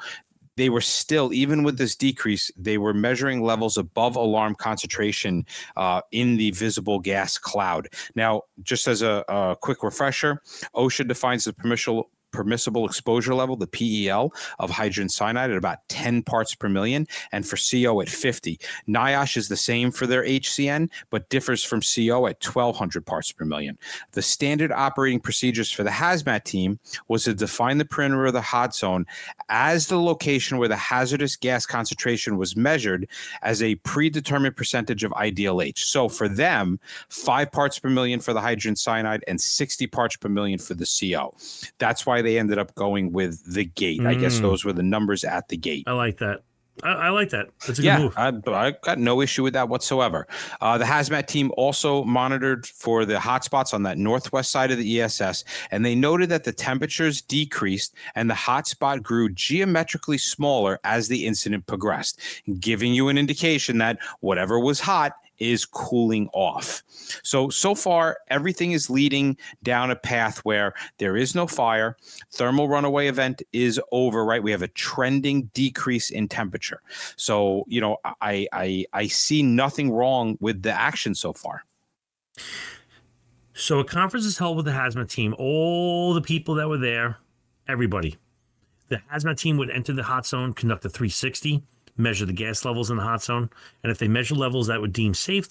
they 0.59 0.67
were 0.67 0.81
still, 0.81 1.31
even 1.31 1.63
with 1.63 1.77
this 1.77 1.95
decrease, 1.95 2.51
they 2.57 2.77
were 2.77 2.93
measuring 2.93 3.41
levels 3.41 3.77
above 3.77 4.17
alarm 4.17 4.55
concentration 4.55 5.45
uh, 5.77 6.01
in 6.11 6.35
the 6.35 6.51
visible 6.51 6.99
gas 6.99 7.37
cloud. 7.37 7.87
Now, 8.13 8.41
just 8.61 8.85
as 8.85 9.01
a, 9.01 9.23
a 9.29 9.55
quick 9.61 9.83
refresher, 9.83 10.41
OSHA 10.75 11.07
defines 11.07 11.45
the 11.45 11.53
permissible 11.53 12.09
permissible 12.31 12.85
exposure 12.85 13.33
level, 13.33 13.55
the 13.55 13.67
PEL, 13.67 14.33
of 14.59 14.69
hydrogen 14.69 15.09
cyanide 15.09 15.51
at 15.51 15.57
about 15.57 15.87
10 15.89 16.23
parts 16.23 16.55
per 16.55 16.69
million, 16.69 17.07
and 17.31 17.47
for 17.47 17.57
CO 17.57 18.01
at 18.01 18.09
50. 18.09 18.59
NIOSH 18.87 19.37
is 19.37 19.47
the 19.47 19.55
same 19.57 19.91
for 19.91 20.07
their 20.07 20.23
HCN, 20.23 20.89
but 21.09 21.29
differs 21.29 21.63
from 21.63 21.81
CO 21.81 22.27
at 22.27 22.43
1200 22.43 23.05
parts 23.05 23.31
per 23.31 23.45
million. 23.45 23.77
The 24.11 24.21
standard 24.21 24.71
operating 24.71 25.19
procedures 25.19 25.71
for 25.71 25.83
the 25.83 25.89
hazmat 25.89 26.43
team 26.43 26.79
was 27.07 27.23
to 27.23 27.33
define 27.33 27.77
the 27.77 27.85
perimeter 27.85 28.27
of 28.27 28.33
the 28.33 28.41
hot 28.41 28.75
zone 28.75 29.05
as 29.49 29.87
the 29.87 29.99
location 29.99 30.57
where 30.57 30.67
the 30.67 30.75
hazardous 30.75 31.35
gas 31.35 31.65
concentration 31.65 32.37
was 32.37 32.55
measured 32.55 33.07
as 33.41 33.61
a 33.61 33.75
predetermined 33.75 34.55
percentage 34.55 35.03
of 35.03 35.11
IDLH. 35.11 35.77
So 35.79 36.09
for 36.09 36.27
them, 36.27 36.79
five 37.09 37.51
parts 37.51 37.79
per 37.79 37.89
million 37.89 38.19
for 38.19 38.33
the 38.33 38.41
hydrogen 38.41 38.75
cyanide 38.75 39.23
and 39.27 39.39
60 39.39 39.87
parts 39.87 40.15
per 40.17 40.29
million 40.29 40.59
for 40.59 40.73
the 40.73 40.87
CO. 40.87 41.33
That's 41.77 42.05
why 42.05 42.18
why 42.19 42.23
they 42.29 42.37
ended 42.37 42.57
up 42.57 42.75
going 42.75 43.11
with 43.11 43.53
the 43.53 43.65
gate. 43.65 44.01
Mm. 44.01 44.07
I 44.07 44.13
guess 44.15 44.39
mm. 44.39 44.41
those 44.41 44.65
were 44.65 44.73
the 44.73 44.83
numbers 44.83 45.23
at 45.23 45.47
the 45.47 45.57
gate. 45.57 45.85
I 45.87 45.93
like 45.93 46.17
that. 46.17 46.41
I, 46.81 46.91
I 46.91 47.09
like 47.09 47.29
that. 47.31 47.47
That's 47.67 47.79
a 47.79 47.81
yeah, 47.81 47.97
good 47.97 48.03
move. 48.03 48.13
I, 48.47 48.67
I 48.67 48.71
got 48.71 48.99
no 48.99 49.21
issue 49.21 49.43
with 49.43 49.53
that 49.53 49.67
whatsoever. 49.67 50.27
Uh, 50.61 50.77
the 50.77 50.85
hazmat 50.85 51.27
team 51.27 51.51
also 51.57 52.05
monitored 52.05 52.65
for 52.65 53.03
the 53.03 53.15
hotspots 53.15 53.73
on 53.73 53.83
that 53.83 53.97
northwest 53.97 54.49
side 54.51 54.71
of 54.71 54.77
the 54.77 55.01
ESS, 55.01 55.43
and 55.71 55.85
they 55.85 55.93
noted 55.93 56.29
that 56.29 56.45
the 56.45 56.53
temperatures 56.53 57.21
decreased 57.21 57.95
and 58.15 58.29
the 58.29 58.33
hotspot 58.33 59.01
grew 59.01 59.29
geometrically 59.29 60.17
smaller 60.17 60.79
as 60.85 61.09
the 61.09 61.25
incident 61.25 61.65
progressed, 61.67 62.19
giving 62.59 62.93
you 62.93 63.09
an 63.09 63.17
indication 63.17 63.77
that 63.79 63.99
whatever 64.21 64.57
was 64.57 64.79
hot 64.79 65.13
is 65.39 65.65
cooling 65.65 66.29
off. 66.33 66.83
So, 67.23 67.49
so 67.49 67.75
far, 67.75 68.17
everything 68.27 68.71
is 68.71 68.89
leading 68.89 69.37
down 69.63 69.91
a 69.91 69.95
path 69.95 70.39
where 70.39 70.73
there 70.97 71.17
is 71.17 71.35
no 71.35 71.47
fire. 71.47 71.97
Thermal 72.31 72.67
runaway 72.67 73.07
event 73.07 73.41
is 73.53 73.79
over, 73.91 74.25
right? 74.25 74.43
We 74.43 74.51
have 74.51 74.61
a 74.61 74.67
trending 74.67 75.43
decrease 75.53 76.09
in 76.09 76.27
temperature. 76.27 76.81
So, 77.15 77.63
you 77.67 77.81
know, 77.81 77.97
I, 78.21 78.47
I, 78.53 78.85
I 78.93 79.07
see 79.07 79.41
nothing 79.43 79.91
wrong 79.91 80.37
with 80.39 80.61
the 80.61 80.71
action 80.71 81.15
so 81.15 81.33
far. 81.33 81.63
So, 83.53 83.79
a 83.79 83.83
conference 83.83 84.25
is 84.25 84.37
held 84.37 84.55
with 84.55 84.65
the 84.65 84.71
hazmat 84.71 85.09
team, 85.09 85.35
all 85.37 86.13
the 86.13 86.21
people 86.21 86.55
that 86.55 86.69
were 86.69 86.77
there, 86.77 87.17
everybody. 87.67 88.17
The 88.87 89.01
hazmat 89.11 89.37
team 89.37 89.57
would 89.57 89.69
enter 89.69 89.93
the 89.93 90.03
hot 90.03 90.25
zone, 90.25 90.53
conduct 90.53 90.85
a 90.85 90.89
360 90.89 91.63
measure 91.99 92.25
the 92.25 92.33
gas 92.33 92.65
levels 92.65 92.89
in 92.89 92.97
the 92.97 93.03
hot 93.03 93.21
zone. 93.21 93.49
And 93.83 93.91
if 93.91 93.97
they 93.97 94.07
measure 94.07 94.35
levels 94.35 94.67
that 94.67 94.81
would 94.81 94.93
deem 94.93 95.13
safe, 95.13 95.47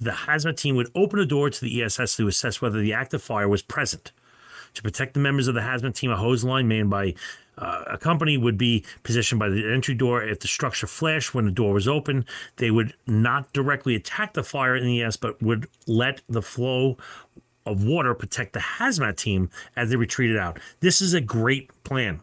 the 0.00 0.10
hazmat 0.10 0.56
team 0.56 0.76
would 0.76 0.90
open 0.94 1.18
a 1.18 1.26
door 1.26 1.50
to 1.50 1.60
the 1.60 1.82
ESS 1.82 2.16
to 2.16 2.26
assess 2.26 2.62
whether 2.62 2.80
the 2.80 2.92
active 2.92 3.22
fire 3.22 3.48
was 3.48 3.62
present. 3.62 4.12
To 4.74 4.82
protect 4.82 5.14
the 5.14 5.20
members 5.20 5.48
of 5.48 5.54
the 5.54 5.60
hazmat 5.60 5.94
team, 5.94 6.10
a 6.10 6.16
hose 6.16 6.44
line 6.44 6.68
manned 6.68 6.90
by 6.90 7.14
uh, 7.58 7.84
a 7.86 7.98
company 7.98 8.38
would 8.38 8.56
be 8.56 8.84
positioned 9.02 9.38
by 9.38 9.48
the 9.48 9.70
entry 9.70 9.94
door. 9.94 10.22
If 10.22 10.40
the 10.40 10.48
structure 10.48 10.86
flashed 10.86 11.34
when 11.34 11.44
the 11.44 11.50
door 11.50 11.74
was 11.74 11.86
open, 11.86 12.24
they 12.56 12.70
would 12.70 12.94
not 13.06 13.52
directly 13.52 13.94
attack 13.94 14.32
the 14.32 14.42
fire 14.42 14.76
in 14.76 14.86
the 14.86 15.02
ES, 15.02 15.16
but 15.16 15.42
would 15.42 15.68
let 15.86 16.22
the 16.28 16.42
flow 16.42 16.96
of 17.66 17.84
water 17.84 18.14
protect 18.14 18.54
the 18.54 18.60
hazmat 18.60 19.16
team 19.16 19.50
as 19.76 19.90
they 19.90 19.96
retreated 19.96 20.38
out. 20.38 20.58
This 20.80 21.02
is 21.02 21.12
a 21.12 21.20
great 21.20 21.70
plan. 21.84 22.20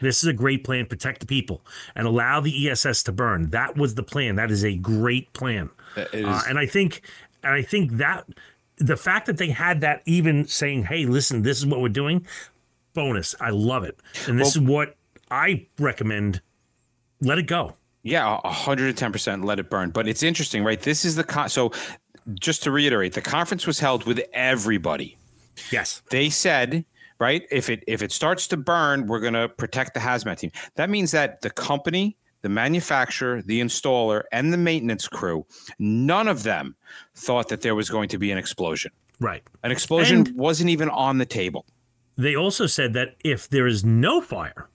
This 0.00 0.22
is 0.22 0.28
a 0.28 0.32
great 0.32 0.64
plan. 0.64 0.86
Protect 0.86 1.20
the 1.20 1.26
people 1.26 1.62
and 1.94 2.06
allow 2.06 2.40
the 2.40 2.68
ESS 2.68 3.02
to 3.04 3.12
burn. 3.12 3.50
That 3.50 3.76
was 3.76 3.94
the 3.94 4.02
plan. 4.02 4.36
That 4.36 4.50
is 4.50 4.64
a 4.64 4.76
great 4.76 5.32
plan. 5.32 5.70
Uh, 5.96 6.42
and 6.48 6.58
I 6.58 6.66
think, 6.66 7.02
and 7.42 7.54
I 7.54 7.62
think 7.62 7.92
that 7.92 8.26
the 8.76 8.96
fact 8.96 9.26
that 9.26 9.38
they 9.38 9.50
had 9.50 9.80
that 9.80 10.02
even 10.04 10.46
saying, 10.46 10.84
"Hey, 10.84 11.06
listen, 11.06 11.42
this 11.42 11.58
is 11.58 11.66
what 11.66 11.80
we're 11.80 11.88
doing," 11.88 12.26
bonus. 12.94 13.34
I 13.40 13.50
love 13.50 13.84
it, 13.84 13.98
and 14.26 14.38
this 14.38 14.56
well, 14.56 14.64
is 14.64 14.70
what 14.70 14.96
I 15.30 15.66
recommend. 15.78 16.40
Let 17.20 17.38
it 17.38 17.46
go. 17.46 17.76
Yeah, 18.02 18.38
hundred 18.44 18.88
and 18.88 18.96
ten 18.96 19.12
percent. 19.12 19.44
Let 19.44 19.58
it 19.58 19.70
burn. 19.70 19.90
But 19.90 20.06
it's 20.06 20.22
interesting, 20.22 20.62
right? 20.62 20.80
This 20.80 21.04
is 21.04 21.16
the 21.16 21.24
con- 21.24 21.48
so. 21.48 21.72
Just 22.34 22.64
to 22.64 22.72
reiterate, 22.72 23.12
the 23.12 23.22
conference 23.22 23.68
was 23.68 23.78
held 23.78 24.04
with 24.04 24.20
everybody. 24.32 25.16
Yes, 25.70 26.02
they 26.10 26.28
said 26.28 26.84
right? 27.18 27.46
If 27.50 27.70
it 27.70 27.84
if 27.86 28.02
it 28.02 28.12
starts 28.12 28.46
to 28.48 28.56
burn, 28.56 29.06
we're 29.06 29.20
going 29.20 29.34
to 29.34 29.48
protect 29.48 29.94
the 29.94 30.00
hazmat 30.00 30.38
team. 30.38 30.52
That 30.76 30.90
means 30.90 31.10
that 31.12 31.40
the 31.42 31.50
company, 31.50 32.16
the 32.42 32.48
manufacturer, 32.48 33.42
the 33.42 33.60
installer, 33.60 34.22
and 34.32 34.52
the 34.52 34.58
maintenance 34.58 35.08
crew, 35.08 35.46
none 35.78 36.28
of 36.28 36.42
them 36.42 36.76
thought 37.14 37.48
that 37.48 37.62
there 37.62 37.74
was 37.74 37.90
going 37.90 38.08
to 38.10 38.18
be 38.18 38.30
an 38.30 38.38
explosion. 38.38 38.92
Right. 39.20 39.42
An 39.62 39.70
explosion 39.70 40.26
and 40.26 40.36
wasn't 40.36 40.70
even 40.70 40.90
on 40.90 41.18
the 41.18 41.26
table. 41.26 41.64
They 42.16 42.34
also 42.34 42.66
said 42.66 42.92
that 42.94 43.16
if 43.24 43.48
there 43.48 43.66
is 43.66 43.84
no 43.84 44.20
fire, 44.20 44.68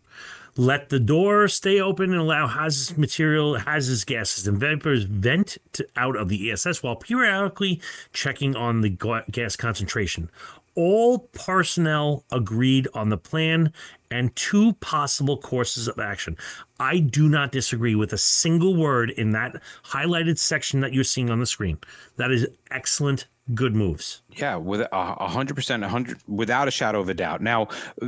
let 0.58 0.90
the 0.90 1.00
door 1.00 1.48
stay 1.48 1.80
open 1.80 2.12
and 2.12 2.20
allow 2.20 2.48
hazardous 2.48 2.98
material, 2.98 3.60
hazardous 3.60 4.04
gases, 4.04 4.48
and 4.48 4.60
vapors 4.60 5.04
vent 5.04 5.58
to, 5.74 5.88
out 5.96 6.18
of 6.18 6.30
the 6.30 6.52
ESS 6.52 6.84
while 6.84 6.96
periodically 6.96 7.82
checking 8.14 8.56
on 8.56 8.82
the 8.82 8.90
gas 9.32 9.56
concentration 9.56 10.30
all 10.76 11.20
personnel 11.34 12.26
agreed 12.32 12.88
on 12.94 13.10
the 13.10 13.18
plan 13.18 13.74
and 14.10 14.36
two 14.36 14.74
possible 14.74 15.38
courses 15.38 15.88
of 15.88 16.00
action. 16.00 16.38
I 16.80 17.00
do 17.00 17.30
not 17.30 17.52
disagree 17.52 17.96
with 17.96 18.12
a 18.14 18.18
single 18.18 18.76
word 18.76 19.10
in 19.10 19.32
that 19.32 19.62
highlighted 19.86 20.38
section 20.38 20.82
that 20.82 20.94
you're 20.94 21.04
seeing 21.04 21.30
on 21.30 21.40
the 21.40 21.46
screen. 21.46 21.78
That 22.18 22.32
is 22.32 22.48
excellent, 22.70 23.28
good 23.54 23.76
moves. 23.76 24.22
Yeah, 24.30 24.58
with 24.58 24.82
a 24.92 25.28
hundred 25.28 25.56
percent, 25.56 25.84
hundred 25.84 26.20
without 26.28 26.68
a 26.68 26.72
shadow 26.72 27.00
of 27.00 27.10
a 27.10 27.14
doubt. 27.14 27.42
Now, 27.42 27.68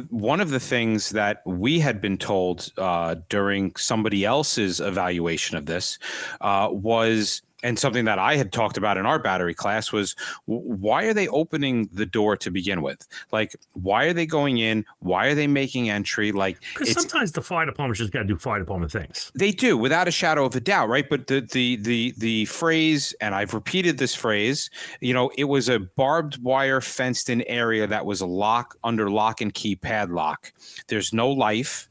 one 0.09 0.41
of 0.41 0.49
the 0.49 0.59
things 0.59 1.11
that 1.11 1.41
we 1.45 1.79
had 1.79 2.01
been 2.01 2.17
told 2.17 2.71
uh, 2.77 3.15
during 3.29 3.75
somebody 3.75 4.25
else's 4.25 4.79
evaluation 4.79 5.57
of 5.57 5.65
this 5.65 5.99
uh, 6.41 6.69
was 6.71 7.41
and 7.63 7.79
something 7.79 8.05
that 8.05 8.19
I 8.19 8.35
had 8.35 8.51
talked 8.51 8.77
about 8.77 8.97
in 8.97 9.05
our 9.05 9.17
battery 9.17 9.53
class 9.53 9.91
was 9.91 10.15
why 10.45 11.05
are 11.05 11.13
they 11.13 11.27
opening 11.29 11.89
the 11.93 12.05
door 12.05 12.35
to 12.37 12.51
begin 12.51 12.81
with? 12.81 13.07
Like, 13.31 13.55
why 13.71 14.05
are 14.05 14.13
they 14.13 14.25
going 14.25 14.57
in? 14.57 14.85
Why 14.99 15.27
are 15.27 15.35
they 15.35 15.47
making 15.47 15.89
entry? 15.89 16.31
Like, 16.31 16.61
because 16.73 16.91
sometimes 16.91 17.31
the 17.31 17.41
fire 17.41 17.65
department 17.65 17.97
just 17.97 18.11
got 18.11 18.19
to 18.19 18.25
do 18.25 18.37
fire 18.37 18.59
department 18.59 18.91
things. 18.91 19.31
They 19.33 19.51
do, 19.51 19.77
without 19.77 20.07
a 20.07 20.11
shadow 20.11 20.45
of 20.45 20.55
a 20.55 20.59
doubt, 20.59 20.89
right? 20.89 21.09
But 21.09 21.27
the 21.27 21.41
the 21.41 21.77
the 21.77 22.13
the 22.17 22.45
phrase, 22.45 23.15
and 23.21 23.33
I've 23.33 23.53
repeated 23.53 23.97
this 23.97 24.13
phrase, 24.13 24.69
you 24.99 25.13
know, 25.13 25.31
it 25.37 25.45
was 25.45 25.69
a 25.69 25.79
barbed 25.79 26.43
wire 26.43 26.81
fenced 26.81 27.29
in 27.29 27.41
area 27.43 27.87
that 27.87 28.05
was 28.05 28.21
a 28.21 28.27
lock 28.27 28.75
under 28.83 29.09
lock 29.09 29.39
and 29.41 29.53
key 29.53 29.75
padlock. 29.75 30.51
There's 30.87 31.13
no 31.13 31.31
life 31.31 31.89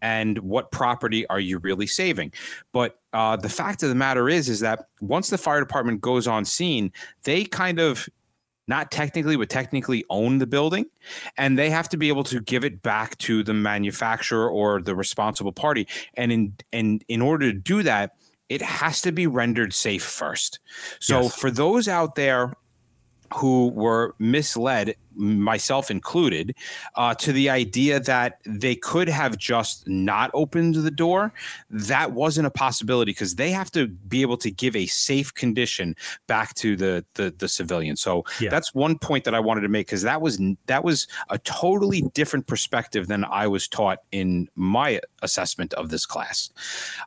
and 0.00 0.38
what 0.38 0.72
property 0.72 1.26
are 1.28 1.38
you 1.38 1.58
really 1.58 1.86
saving 1.86 2.32
but 2.72 2.98
uh, 3.12 3.36
the 3.36 3.48
fact 3.48 3.82
of 3.82 3.88
the 3.88 3.94
matter 3.94 4.28
is 4.28 4.48
is 4.48 4.60
that 4.60 4.86
once 5.00 5.30
the 5.30 5.38
fire 5.38 5.60
department 5.60 6.00
goes 6.00 6.26
on 6.26 6.44
scene 6.44 6.92
they 7.24 7.44
kind 7.44 7.78
of 7.78 8.08
not 8.68 8.90
technically 8.90 9.36
but 9.36 9.48
technically 9.48 10.04
own 10.08 10.38
the 10.38 10.46
building 10.46 10.86
and 11.36 11.58
they 11.58 11.68
have 11.68 11.88
to 11.88 11.96
be 11.96 12.08
able 12.08 12.24
to 12.24 12.40
give 12.40 12.64
it 12.64 12.82
back 12.82 13.18
to 13.18 13.42
the 13.42 13.54
manufacturer 13.54 14.48
or 14.48 14.80
the 14.80 14.94
responsible 14.94 15.52
party 15.52 15.86
and 16.14 16.32
in 16.32 16.54
and 16.72 17.04
in 17.08 17.20
order 17.20 17.52
to 17.52 17.58
do 17.58 17.82
that 17.82 18.12
it 18.48 18.62
has 18.62 19.00
to 19.02 19.12
be 19.12 19.26
rendered 19.26 19.72
safe 19.72 20.04
first 20.04 20.60
so 21.00 21.22
yes. 21.22 21.36
for 21.36 21.50
those 21.50 21.88
out 21.88 22.14
there 22.14 22.54
who 23.34 23.68
were 23.68 24.14
misled 24.18 24.94
myself 25.14 25.90
included, 25.90 26.54
uh, 26.96 27.14
to 27.14 27.32
the 27.32 27.50
idea 27.50 28.00
that 28.00 28.40
they 28.44 28.74
could 28.74 29.08
have 29.08 29.38
just 29.38 29.86
not 29.88 30.30
opened 30.34 30.74
the 30.74 30.90
door. 30.90 31.32
That 31.70 32.12
wasn't 32.12 32.46
a 32.46 32.50
possibility 32.50 33.12
because 33.12 33.34
they 33.34 33.50
have 33.50 33.70
to 33.72 33.88
be 33.88 34.22
able 34.22 34.36
to 34.38 34.50
give 34.50 34.76
a 34.76 34.86
safe 34.86 35.32
condition 35.34 35.96
back 36.26 36.54
to 36.54 36.76
the 36.76 37.04
the, 37.14 37.34
the 37.38 37.48
civilian. 37.48 37.96
So 37.96 38.24
yeah. 38.40 38.50
that's 38.50 38.74
one 38.74 38.98
point 38.98 39.24
that 39.24 39.34
I 39.34 39.40
wanted 39.40 39.62
to 39.62 39.68
make 39.68 39.86
because 39.86 40.02
that 40.02 40.20
was 40.20 40.40
that 40.66 40.84
was 40.84 41.06
a 41.30 41.38
totally 41.38 42.02
different 42.14 42.46
perspective 42.46 43.08
than 43.08 43.24
I 43.24 43.46
was 43.46 43.68
taught 43.68 43.98
in 44.12 44.48
my 44.54 45.00
assessment 45.22 45.72
of 45.74 45.88
this 45.88 46.06
class, 46.06 46.50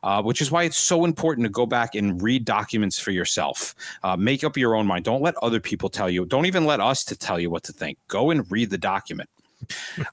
uh, 0.02 0.22
which 0.22 0.40
is 0.40 0.50
why 0.50 0.64
it's 0.64 0.76
so 0.76 1.04
important 1.04 1.44
to 1.44 1.50
go 1.50 1.66
back 1.66 1.94
and 1.94 2.20
read 2.22 2.44
documents 2.44 2.98
for 2.98 3.10
yourself. 3.10 3.74
Uh, 4.02 4.16
make 4.16 4.44
up 4.44 4.56
your 4.56 4.74
own 4.74 4.86
mind. 4.86 5.04
Don't 5.04 5.22
let 5.22 5.34
other 5.42 5.60
people 5.60 5.88
tell 5.88 6.10
you. 6.10 6.24
Don't 6.24 6.46
even 6.46 6.64
let 6.64 6.80
us 6.80 7.04
to 7.04 7.16
tell 7.16 7.38
you 7.38 7.50
what 7.50 7.62
to 7.64 7.72
think. 7.72 7.95
Go 8.08 8.30
and 8.30 8.50
read 8.50 8.70
the 8.70 8.78
document. 8.78 9.28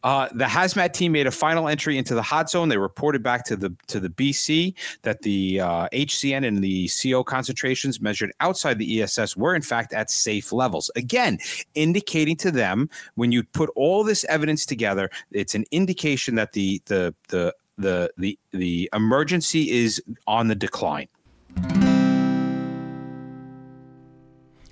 Uh, 0.04 0.28
the 0.34 0.46
hazmat 0.46 0.94
team 0.94 1.12
made 1.12 1.28
a 1.28 1.32
final 1.32 1.68
entry 1.68 1.98
into 1.98 2.16
the 2.16 2.22
hot 2.22 2.50
zone. 2.50 2.70
They 2.70 2.78
reported 2.78 3.24
back 3.24 3.46
to 3.46 3.56
the 3.56 3.76
to 3.88 4.00
the 4.00 4.10
BC 4.10 4.74
that 5.04 5.22
the 5.22 5.60
uh, 5.60 5.88
HCN 5.94 6.46
and 6.46 6.64
the 6.64 6.90
CO 6.90 7.24
concentrations 7.24 8.02
measured 8.02 8.32
outside 8.40 8.78
the 8.80 9.02
ESS 9.02 9.38
were 9.38 9.56
in 9.56 9.62
fact 9.62 9.94
at 9.94 10.10
safe 10.10 10.52
levels. 10.52 10.90
Again, 10.96 11.40
indicating 11.76 12.36
to 12.38 12.52
them 12.52 12.90
when 13.16 13.32
you 13.32 13.44
put 13.44 13.70
all 13.76 14.04
this 14.04 14.24
evidence 14.26 14.66
together, 14.66 15.10
it's 15.32 15.56
an 15.56 15.66
indication 15.72 16.36
that 16.36 16.54
the 16.54 16.82
the 16.86 17.14
the 17.30 17.54
the 17.78 18.10
the 18.18 18.40
the 18.52 18.90
emergency 18.94 19.70
is 19.72 20.02
on 20.28 20.48
the 20.48 20.56
decline. 20.56 21.08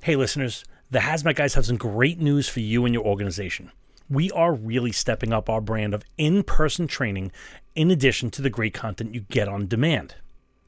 Hey, 0.02 0.16
listeners. 0.16 0.64
The 0.92 1.00
Hazmat 1.00 1.36
Guys 1.36 1.54
have 1.54 1.66
some 1.66 1.78
great 1.78 2.20
news 2.20 2.50
for 2.50 2.60
you 2.60 2.84
and 2.84 2.94
your 2.94 3.06
organization. 3.06 3.72
We 4.10 4.30
are 4.32 4.54
really 4.54 4.92
stepping 4.92 5.32
up 5.32 5.50
our 5.50 5.62
brand 5.62 5.94
of 5.94 6.04
in 6.18 6.44
person 6.44 6.86
training 6.86 7.32
in 7.76 7.90
addition 7.90 8.30
to 8.32 8.42
the 8.42 8.50
great 8.50 8.74
content 8.74 9.16
you 9.16 9.22
get 9.22 9.48
on 9.48 9.68
demand. 9.68 10.16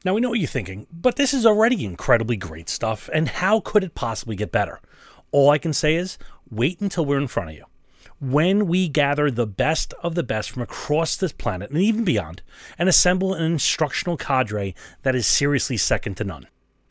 Now, 0.06 0.14
we 0.14 0.22
know 0.22 0.30
what 0.30 0.40
you're 0.40 0.48
thinking, 0.48 0.88
but 0.94 1.18
this 1.18 1.34
is 1.34 1.46
already 1.46 1.84
incredibly 1.84 2.38
great 2.38 2.70
stuff, 2.70 3.10
and 3.12 3.28
how 3.28 3.60
could 3.60 3.84
it 3.84 3.96
possibly 3.96 4.38
get 4.38 4.50
better? 4.50 4.80
All 5.34 5.50
I 5.50 5.58
can 5.58 5.74
say 5.74 5.96
is 5.96 6.18
wait 6.50 6.80
until 6.80 7.06
we're 7.06 7.20
in 7.20 7.28
front 7.28 7.50
of 7.50 7.58
you. 7.58 7.66
When 8.22 8.68
we 8.68 8.88
gather 8.88 9.30
the 9.30 9.46
best 9.46 9.94
of 10.04 10.16
the 10.16 10.24
best 10.24 10.52
from 10.52 10.62
across 10.62 11.18
this 11.18 11.34
planet 11.34 11.70
and 11.70 11.82
even 11.82 12.06
beyond, 12.06 12.44
and 12.80 12.88
assemble 12.88 13.34
an 13.34 13.44
instructional 13.44 14.16
cadre 14.16 14.74
that 15.02 15.16
is 15.16 15.28
seriously 15.28 15.76
second 15.76 16.16
to 16.16 16.24
none. 16.24 16.48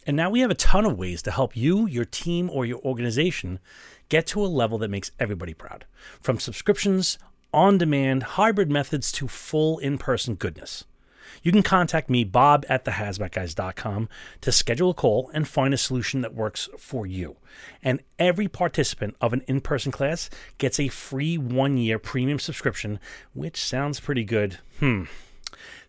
And 0.07 0.17
now 0.17 0.31
we 0.31 0.41
have 0.41 0.51
a 0.51 0.55
ton 0.55 0.85
of 0.85 0.99
ways 0.99 1.23
to 1.23 1.31
help 1.31 1.57
you, 1.57 1.87
your 1.87 2.05
team, 2.05 2.51
or 2.51 2.67
your 2.67 2.81
organization 2.81 3.61
get 4.09 4.27
to 4.29 4.45
a 4.45 4.47
level 4.47 4.79
that 4.79 4.91
makes 4.91 5.11
everybody 5.19 5.55
proud. 5.55 5.87
From 6.21 6.39
subscriptions, 6.39 7.19
on 7.53 7.79
demand, 7.79 8.23
hybrid 8.23 8.71
methods 8.71 9.13
to 9.13 9.29
full 9.29 9.79
in 9.79 9.99
person 9.99 10.35
goodness. 10.35 10.85
You 11.43 11.51
can 11.51 11.63
contact 11.63 12.11
me, 12.11 12.25
Bob 12.25 12.65
at 12.69 12.85
thehazmatguys.com, 12.85 14.09
to 14.43 14.53
schedule 14.53 14.91
a 14.91 14.95
call 14.95 15.31
and 15.33 15.49
find 15.49 15.73
a 15.75 15.79
solution 15.79 16.21
that 16.21 16.35
works 16.35 16.69
for 16.79 17.07
you. 17.07 17.37
And 17.83 18.01
every 18.19 18.49
participant 18.49 19.17
of 19.21 19.33
an 19.33 19.43
in 19.47 19.61
person 19.61 19.93
class 19.93 20.31
gets 20.59 20.79
a 20.79 20.89
free 20.89 21.39
one 21.39 21.77
year 21.79 21.99
premium 21.99 22.39
subscription, 22.39 23.01
which 23.35 23.57
sounds 23.63 23.99
pretty 23.99 24.25
good. 24.25 24.59
Hmm. 24.79 25.05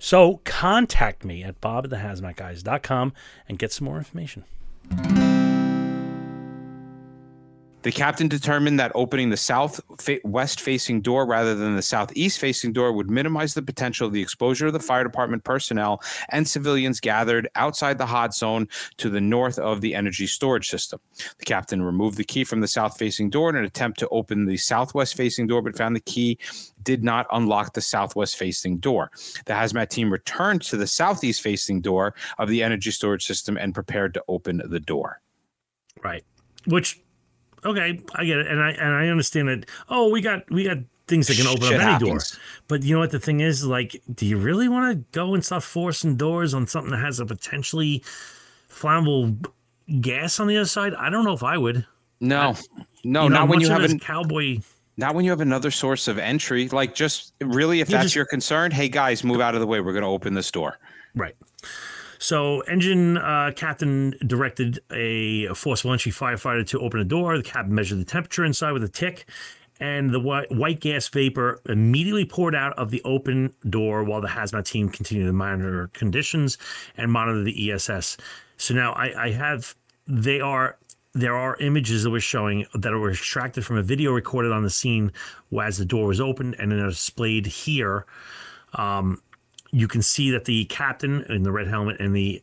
So 0.04 0.42
contact 0.44 1.24
me 1.24 1.44
at 1.44 1.62
bobthehazmatguys.com 1.62 3.14
and 3.48 3.58
get 3.58 3.72
some 3.72 3.86
more 3.86 3.98
information. 3.98 4.44
The 7.84 7.92
captain 7.92 8.30
determined 8.30 8.80
that 8.80 8.94
opening 8.96 9.30
the 9.30 9.38
southwest 9.38 10.62
facing 10.62 11.02
door 11.02 11.26
rather 11.26 11.54
than 11.54 11.76
the 11.76 11.82
southeast 11.82 12.40
facing 12.40 12.72
door 12.72 12.94
would 12.94 13.12
minimize 13.12 13.54
the 13.54 13.62
potential 13.62 14.08
of 14.08 14.14
the 14.14 14.22
exposure 14.22 14.68
of 14.68 14.74
the 14.74 14.80
fire 14.80 15.04
department 15.04 15.44
personnel 15.44 16.02
and 16.30 16.48
civilians 16.48 17.02
gathered 17.02 17.50
outside 17.56 17.98
the 17.98 18.06
hot 18.06 18.34
zone 18.34 18.70
to 18.98 19.10
the 19.10 19.20
north 19.20 19.60
of 19.60 19.82
the 19.82 19.96
energy 19.96 20.28
storage 20.28 20.70
system. 20.70 21.02
The 21.40 21.46
captain 21.46 21.82
removed 21.82 22.18
the 22.18 22.24
key 22.24 22.46
from 22.46 22.62
the 22.62 22.70
south 22.70 22.98
facing 22.98 23.30
door 23.30 23.50
in 23.50 23.58
an 23.58 23.66
attempt 23.66 24.00
to 24.00 24.08
open 24.10 24.46
the 24.46 24.58
southwest 24.58 25.18
facing 25.18 25.48
door, 25.48 25.62
but 25.62 25.76
found 25.76 25.94
the 25.94 26.00
key 26.00 26.40
did 26.84 27.04
not 27.04 27.28
unlock 27.34 27.74
the 27.74 27.82
southwest 27.82 28.38
facing 28.38 28.78
door. 28.78 29.12
The 29.46 29.54
hazmat 29.54 29.90
team 29.90 30.10
returned 30.10 30.62
to 30.64 30.78
the 30.78 30.88
southeast 30.88 31.42
facing 31.42 31.82
door 31.82 32.16
of 32.38 32.48
the 32.48 32.64
energy 32.64 32.92
storage 32.92 33.26
system 33.26 33.58
and 33.58 33.74
prepared 33.74 34.14
to 34.14 34.24
open 34.30 34.62
the 34.66 34.80
door. 34.80 35.22
Right. 36.02 36.24
Which 36.66 37.03
okay, 37.66 38.00
I 38.16 38.26
get 38.26 38.38
it, 38.40 38.48
and 38.48 38.62
I 38.62 38.72
and 38.72 38.94
I 38.94 39.08
understand 39.10 39.48
that. 39.50 39.66
Oh, 39.90 40.10
we 40.10 40.22
got 40.22 40.50
we 40.52 40.64
got 40.64 40.78
things 41.08 41.28
that 41.28 41.38
can 41.38 41.48
open 41.48 41.64
Shit 41.64 41.74
up 41.76 41.82
any 41.82 41.92
happens. 41.92 42.32
door. 42.32 42.40
But 42.68 42.84
you 42.84 42.94
know 42.94 43.00
what 43.00 43.12
the 43.12 43.20
thing 43.20 43.42
is? 43.42 43.66
Like, 43.66 44.02
do 44.14 44.26
you 44.26 44.38
really 44.38 44.70
want 44.70 44.92
to 44.92 45.04
go 45.18 45.34
and 45.34 45.44
start 45.44 45.64
forcing 45.64 46.16
doors 46.16 46.54
on 46.54 46.66
something 46.68 46.92
that 46.92 47.00
has 47.02 47.20
a 47.20 47.26
potentially 47.26 48.04
flammable 48.70 49.46
gas 50.02 50.40
on 50.40 50.48
the 50.48 50.58
other 50.58 50.66
side? 50.66 50.94
I 50.96 51.10
don't 51.10 51.26
know 51.26 51.34
if 51.34 51.44
I 51.44 51.58
would. 51.58 51.86
No, 52.20 52.40
I, 52.40 52.56
no, 53.04 53.24
you 53.24 53.30
know, 53.30 53.40
not 53.40 53.50
when 53.50 53.60
you 53.60 53.70
have 53.70 53.84
a 53.84 53.98
cowboy 53.98 54.60
Not 54.96 55.14
when 55.16 55.26
you 55.26 55.32
have 55.32 55.42
another 55.42 55.72
source 55.72 56.08
of 56.08 56.18
entry. 56.18 56.70
Like, 56.70 56.96
just 56.96 57.34
really, 57.42 57.82
if 57.82 57.90
Yeah, 57.90 57.98
that's 57.98 58.06
just- 58.06 58.16
your 58.16 58.26
concern, 58.26 58.72
hey 58.72 58.88
guys, 58.88 59.24
move 59.24 59.42
out 59.42 59.56
of 59.56 59.60
the 59.62 59.68
way. 59.68 59.82
We're 59.82 59.92
going 59.92 60.04
to 60.04 60.08
open 60.10 60.34
this 60.36 60.52
door. 60.52 60.78
Right. 61.16 61.36
So, 62.24 62.62
engine 62.62 63.18
uh, 63.18 63.52
captain 63.54 64.16
directed 64.26 64.80
a 64.90 65.48
forcible 65.56 65.92
entry 65.92 66.14
firefighter 66.14 66.66
to 66.68 66.80
open 66.80 67.02
a 67.02 67.04
door. 67.04 67.36
The 67.36 67.44
captain 67.44 67.76
measured 67.76 68.00
the 68.00 68.06
temperature 68.06 68.46
inside 68.46 68.72
with 68.72 68.82
a 68.86 68.88
TIC, 68.88 69.26
and 69.82 70.12
the 70.12 70.22
white, 70.22 70.50
white 70.50 70.80
gas 70.80 71.10
vapor 71.10 71.60
immediately 71.68 72.24
poured 72.24 72.56
out 72.56 72.72
of 72.80 72.92
the 72.92 73.02
open 73.04 73.54
door 73.70 74.06
while 74.06 74.22
the 74.22 74.30
hazmat 74.30 74.64
team 74.64 74.88
continued 74.88 75.26
to 75.26 75.34
monitor 75.34 75.90
conditions 75.92 76.58
and 76.96 77.12
monitor 77.12 77.44
the 77.44 77.74
ESS. 77.74 78.16
So 78.56 78.74
now 78.74 78.94
I, 78.94 79.26
I 79.26 79.32
have 79.32 79.76
they 80.08 80.40
are 80.40 80.78
there 81.12 81.36
are 81.36 81.58
images 81.58 82.04
that 82.04 82.12
we're 82.12 82.22
showing 82.22 82.66
that 82.74 82.94
were 82.94 83.12
extracted 83.12 83.66
from 83.66 83.76
a 83.76 83.84
video 83.84 84.14
recorded 84.14 84.54
on 84.54 84.64
the 84.64 84.70
scene 84.70 85.12
as 85.62 85.78
the 85.78 85.84
door 85.84 86.08
was 86.08 86.22
opened 86.22 86.56
and 86.58 86.72
then 86.72 86.80
are 86.80 86.90
displayed 86.90 87.48
here 87.48 88.06
you 89.74 89.88
can 89.88 90.02
see 90.02 90.30
that 90.32 90.46
the 90.46 90.66
captain 90.66 91.24
in 91.24 91.44
the 91.44 91.52
red 91.52 91.68
helmet 91.68 92.00
and 92.00 92.16
the 92.16 92.42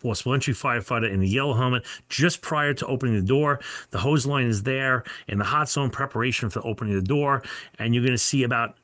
forcible 0.00 0.32
entry 0.32 0.54
firefighter 0.54 1.08
in 1.12 1.20
the 1.20 1.28
yellow 1.28 1.52
helmet 1.52 1.84
just 2.08 2.40
prior 2.40 2.72
to 2.72 2.86
opening 2.86 3.14
the 3.14 3.26
door 3.26 3.60
the 3.90 3.98
hose 3.98 4.24
line 4.24 4.46
is 4.46 4.62
there 4.62 5.04
in 5.28 5.36
the 5.38 5.44
hot 5.44 5.68
zone 5.68 5.90
preparation 5.90 6.48
for 6.48 6.66
opening 6.66 6.94
the 6.94 7.02
door 7.02 7.42
and 7.78 7.94
you're 7.94 8.02
going 8.02 8.10
to 8.14 8.18
see 8.18 8.42
about 8.42 8.78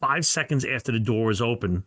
five 0.00 0.24
seconds 0.24 0.64
after 0.64 0.92
the 0.92 1.00
door 1.00 1.30
is 1.32 1.42
open 1.42 1.82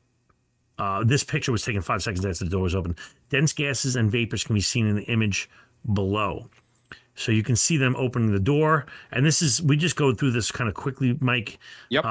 uh, 0.78 1.02
this 1.04 1.24
picture 1.24 1.52
was 1.52 1.64
taken 1.64 1.82
five 1.82 2.04
seconds 2.04 2.26
after 2.26 2.44
the 2.44 2.50
door 2.50 2.64
was 2.64 2.76
open 2.76 2.94
dense 3.30 3.54
gases 3.54 3.96
and 3.96 4.12
vapors 4.12 4.44
can 4.44 4.54
be 4.54 4.62
seen 4.62 4.86
in 4.86 4.98
the 4.98 5.04
image 5.04 5.50
below 5.94 6.50
so 7.16 7.32
you 7.32 7.44
can 7.44 7.56
see 7.56 7.78
them 7.78 7.96
opening 7.98 8.34
the 8.34 8.40
door 8.40 8.86
and 9.12 9.26
this 9.26 9.42
is 9.42 9.62
we 9.62 9.78
just 9.78 9.96
go 9.96 10.14
through 10.14 10.32
this 10.32 10.52
kind 10.52 10.68
of 10.68 10.74
quickly 10.74 11.18
mike 11.22 11.58
Yep. 11.90 12.06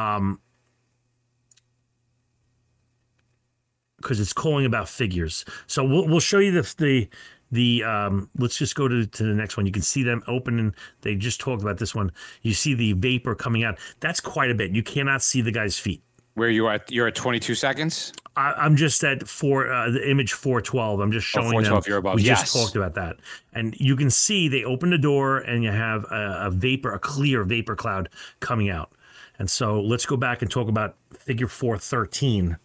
Because 4.00 4.21
it's 4.21 4.33
calling 4.33 4.66
about 4.66 4.88
figures. 4.88 5.45
So 5.66 5.85
we'll 5.85 6.07
we'll 6.07 6.21
show 6.21 6.38
you 6.38 6.52
the 6.52 6.75
the 6.78 7.09
the 7.52 7.85
um 7.85 8.30
let's 8.38 8.57
just 8.57 8.75
go 8.75 8.88
to, 8.88 9.07
to 9.07 9.23
the 9.23 9.35
next 9.35 9.57
one. 9.57 9.66
You 9.66 9.73
can 9.73 9.83
see 9.83 10.02
them 10.02 10.23
opening. 10.26 10.75
They 11.02 11.14
just 11.16 11.40
talked 11.40 11.62
about 11.62 11.78
this 11.78 11.95
one. 11.95 12.12
You 12.42 12.54
see 12.54 12.75
the 12.75 12.92
vapor 12.95 13.35
coming 13.35 13.64
out. 13.64 13.78
That's 14.00 14.21
quite 14.21 14.50
a 14.50 14.54
bit. 14.54 14.73
You 14.73 14.83
cannot 14.83 15.23
see 15.23 15.40
the 15.40 15.52
guy's 15.52 15.78
feet. 15.78 16.02
Where 16.35 16.49
you 16.49 16.66
are 16.66 16.75
at, 16.75 16.90
you're 16.90 17.09
at 17.09 17.16
22 17.16 17.57
seconds. 17.57 18.12
I, 18.37 18.52
I'm 18.52 18.76
just 18.76 19.02
at 19.02 19.26
four 19.28 19.71
uh, 19.71 19.90
the 19.90 20.09
image 20.09 20.33
412. 20.33 21.00
I'm 21.00 21.11
just 21.11 21.26
showing 21.26 21.49
them. 21.50 21.64
412, 21.64 21.88
you're 21.88 21.99
above. 21.99 22.14
We 22.14 22.23
Yes. 22.23 22.40
just 22.42 22.54
talked 22.54 22.76
about 22.76 22.95
that, 22.95 23.16
and 23.52 23.75
you 23.78 23.97
can 23.97 24.11
see 24.11 24.47
they 24.49 24.62
open 24.64 24.90
the 24.90 24.99
door 24.99 25.38
and 25.38 25.64
you 25.64 25.73
have 25.73 26.04
a, 26.04 26.47
a 26.47 26.50
vapor, 26.50 26.92
a 26.92 26.99
clear 27.00 27.42
vapor 27.42 27.75
cloud 27.75 28.09
coming 28.38 28.71
out. 28.71 28.92
And 29.40 29.50
so 29.50 29.80
let's 29.80 30.07
go 30.07 30.16
back 30.16 30.40
and 30.42 30.50
talk 30.50 30.69
about 30.69 30.97
figure 31.12 31.49
413. 31.49 32.59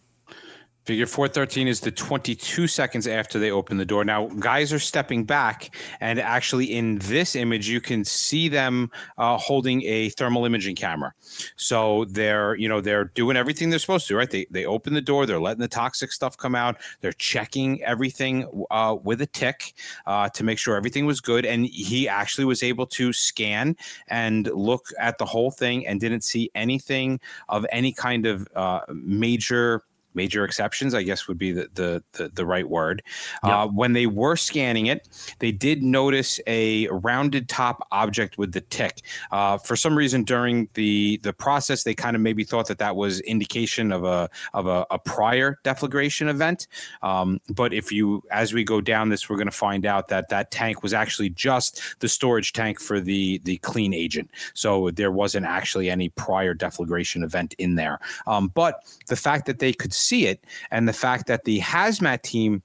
Figure 0.86 1.08
413 1.08 1.68
is 1.68 1.80
the 1.80 1.90
22 1.90 2.68
seconds 2.68 3.08
after 3.08 3.40
they 3.40 3.50
open 3.50 3.78
the 3.78 3.86
door. 3.86 4.06
Now, 4.06 4.28
guys 4.28 4.72
are 4.72 4.78
stepping 4.78 5.24
back, 5.24 5.76
and 6.00 6.20
actually, 6.20 6.66
in 6.66 7.00
this 7.00 7.36
image, 7.36 7.68
you 7.68 7.82
can 7.82 8.06
see 8.06 8.50
them 8.50 8.92
uh, 9.18 9.36
holding 9.38 9.82
a 9.82 10.10
thermal 10.10 10.46
imaging 10.46 10.76
camera. 10.76 11.12
So 11.56 12.06
they're, 12.06 12.54
you 12.58 12.70
know, 12.70 12.82
they're 12.82 13.06
doing 13.06 13.36
everything 13.36 13.72
they're 13.72 13.80
supposed 13.80 14.08
to, 14.10 14.16
right? 14.16 14.30
They 14.30 14.46
they 14.52 14.66
open 14.66 14.94
the 14.94 15.02
door, 15.02 15.26
they're 15.26 15.40
letting 15.40 15.62
the 15.62 15.68
toxic 15.68 16.12
stuff 16.12 16.38
come 16.38 16.54
out, 16.54 16.78
they're 17.02 17.14
checking 17.14 17.82
everything 17.84 18.48
uh, 18.70 18.96
with 19.04 19.22
a 19.22 19.28
TIC 19.28 19.74
uh, 20.06 20.30
to 20.30 20.44
make 20.44 20.60
sure 20.60 20.76
everything 20.76 21.08
was 21.08 21.20
good. 21.20 21.48
And 21.48 21.66
he 21.66 22.08
actually 22.08 22.46
was 22.46 22.62
able 22.62 22.86
to 22.88 23.12
scan 23.12 23.76
and 24.08 24.52
look 24.54 24.90
at 25.00 25.18
the 25.18 25.26
whole 25.26 25.50
thing 25.50 25.88
and 25.88 26.00
didn't 26.00 26.22
see 26.22 26.52
anything 26.54 27.20
of 27.50 27.66
any 27.72 27.92
kind 27.92 28.28
of 28.28 28.48
uh, 28.56 28.82
major 28.94 29.82
major 30.16 30.44
exceptions 30.44 30.94
i 30.94 31.04
guess 31.04 31.28
would 31.28 31.38
be 31.38 31.52
the 31.52 31.68
the 31.74 32.04
the, 32.14 32.30
the 32.30 32.46
right 32.46 32.68
word. 32.70 33.04
Uh, 33.44 33.68
when 33.68 33.94
they 33.94 34.08
were 34.08 34.36
scanning 34.36 34.88
it 34.88 35.08
they 35.40 35.52
did 35.52 35.84
notice 35.84 36.40
a 36.48 36.88
rounded 36.88 37.48
top 37.48 37.88
object 37.92 38.38
with 38.38 38.52
the 38.52 38.62
TIC. 38.62 39.02
Uh, 39.32 39.58
for 39.58 39.76
some 39.76 39.98
reason 39.98 40.24
during 40.24 40.68
the 40.74 41.18
the 41.24 41.34
process 41.34 41.84
they 41.84 41.94
kind 41.94 42.16
of 42.16 42.22
maybe 42.22 42.44
thought 42.44 42.68
that 42.68 42.78
that 42.78 42.96
was 42.96 43.20
indication 43.22 43.92
of 43.92 44.04
a 44.04 44.30
of 44.54 44.68
a, 44.68 44.86
a 44.92 45.00
prior 45.00 45.60
deflagration 45.64 46.30
event. 46.30 46.68
Um, 47.02 47.40
but 47.50 47.74
if 47.74 47.92
you 47.92 48.24
as 48.32 48.54
we 48.54 48.64
go 48.64 48.82
down 48.82 49.10
this 49.10 49.30
we're 49.30 49.38
going 49.38 49.48
to 49.48 49.52
find 49.52 49.86
out 49.86 50.08
that 50.08 50.30
that 50.30 50.52
tank 50.52 50.84
was 50.84 50.94
actually 50.94 51.30
just 51.30 51.82
the 52.00 52.08
storage 52.08 52.54
tank 52.54 52.80
for 52.80 53.00
the 53.00 53.40
the 53.40 53.58
clean 53.58 53.94
agent. 53.94 54.30
So 54.54 54.92
there 54.92 55.12
wasn't 55.12 55.46
actually 55.46 55.90
any 55.90 56.10
prior 56.10 56.56
deflagration 56.56 57.24
event 57.24 57.54
in 57.58 57.76
there. 57.76 58.00
Um, 58.28 58.52
but 58.54 58.84
the 59.08 59.16
fact 59.16 59.46
that 59.46 59.60
they 59.60 59.74
could 59.74 59.94
see 60.06 60.28
it. 60.28 60.44
And 60.72 60.88
the 60.88 60.94
fact 60.94 61.28
that 61.28 61.44
the 61.46 61.60
hazmat 61.60 62.22
team 62.22 62.62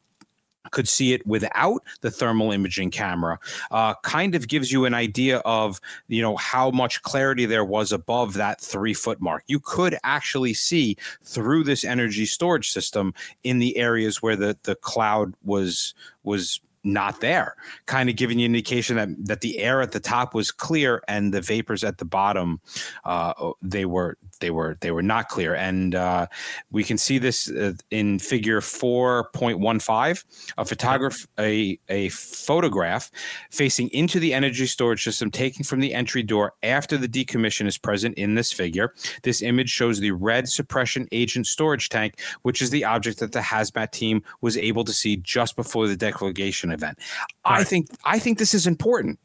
could 0.70 0.88
see 0.88 1.12
it 1.12 1.26
without 1.26 1.82
the 2.00 2.10
thermal 2.10 2.52
imaging 2.52 2.90
camera 2.90 3.38
uh, 3.70 3.94
kind 4.02 4.34
of 4.34 4.48
gives 4.48 4.70
you 4.70 4.84
an 4.84 4.94
idea 4.94 5.38
of 5.38 5.80
you 6.08 6.22
know 6.22 6.36
how 6.36 6.70
much 6.70 7.02
clarity 7.02 7.46
there 7.46 7.64
was 7.64 7.92
above 7.92 8.34
that 8.34 8.60
three 8.60 8.94
foot 8.94 9.20
mark. 9.20 9.42
You 9.46 9.60
could 9.60 9.96
actually 10.04 10.54
see 10.54 10.96
through 11.22 11.64
this 11.64 11.84
energy 11.84 12.26
storage 12.26 12.70
system 12.70 13.14
in 13.42 13.58
the 13.58 13.76
areas 13.76 14.22
where 14.22 14.36
the 14.36 14.56
the 14.62 14.76
cloud 14.76 15.34
was 15.42 15.94
was 16.22 16.60
not 16.82 17.20
there 17.20 17.56
kind 17.84 18.08
of 18.08 18.16
giving 18.16 18.38
you 18.38 18.46
indication 18.46 18.96
that 18.96 19.08
that 19.18 19.40
the 19.42 19.58
air 19.58 19.82
at 19.82 19.92
the 19.92 20.00
top 20.00 20.34
was 20.34 20.50
clear 20.50 21.02
and 21.08 21.34
the 21.34 21.40
vapors 21.40 21.84
at 21.84 21.98
the 21.98 22.06
bottom 22.06 22.58
uh, 23.04 23.34
they 23.60 23.84
were 23.84 24.16
they 24.40 24.50
were 24.50 24.76
they 24.80 24.90
were 24.90 25.02
not 25.02 25.28
clear. 25.28 25.54
And 25.54 25.94
uh, 25.94 26.26
we 26.70 26.84
can 26.84 26.98
see 26.98 27.18
this 27.18 27.50
uh, 27.50 27.74
in 27.90 28.18
figure 28.18 28.60
4.15 28.60 30.24
a 30.58 30.64
photograph 30.64 31.26
a, 31.38 31.78
a 31.88 32.08
photograph 32.10 33.10
facing 33.50 33.88
into 33.88 34.18
the 34.18 34.34
energy 34.34 34.66
storage 34.66 35.04
system 35.04 35.30
taken 35.30 35.64
from 35.64 35.80
the 35.80 35.94
entry 35.94 36.22
door 36.22 36.54
after 36.62 36.96
the 36.96 37.08
decommission 37.08 37.66
is 37.66 37.78
present 37.78 38.16
in 38.16 38.34
this 38.34 38.52
figure. 38.52 38.94
This 39.22 39.42
image 39.42 39.70
shows 39.70 40.00
the 40.00 40.12
red 40.12 40.48
suppression 40.48 41.06
agent 41.12 41.46
storage 41.46 41.88
tank 41.88 42.20
which 42.42 42.62
is 42.62 42.70
the 42.70 42.84
object 42.84 43.18
that 43.20 43.32
the 43.32 43.40
hazmat 43.40 43.92
team 43.92 44.22
was 44.40 44.56
able 44.56 44.84
to 44.84 44.92
see 44.92 45.16
just 45.16 45.56
before 45.56 45.86
the 45.88 45.96
deflagration 45.96 46.72
event. 46.72 46.98
I 47.44 47.64
think 47.64 47.88
i 48.04 48.18
think 48.18 48.38
this 48.38 48.54
is 48.54 48.66
important 48.66 49.18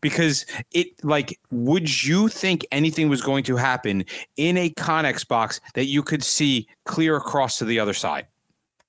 because 0.00 0.46
it 0.72 0.88
like 1.04 1.38
would 1.50 2.04
you 2.04 2.28
think 2.28 2.66
anything 2.72 3.08
was 3.08 3.22
going 3.22 3.44
to 3.44 3.56
happen 3.56 4.04
in 4.36 4.56
a 4.56 4.70
Conex 4.70 5.26
box 5.26 5.60
that 5.74 5.86
you 5.86 6.02
could 6.02 6.22
see 6.22 6.66
clear 6.84 7.16
across 7.16 7.58
to 7.58 7.64
the 7.64 7.78
other 7.78 7.94
side 7.94 8.26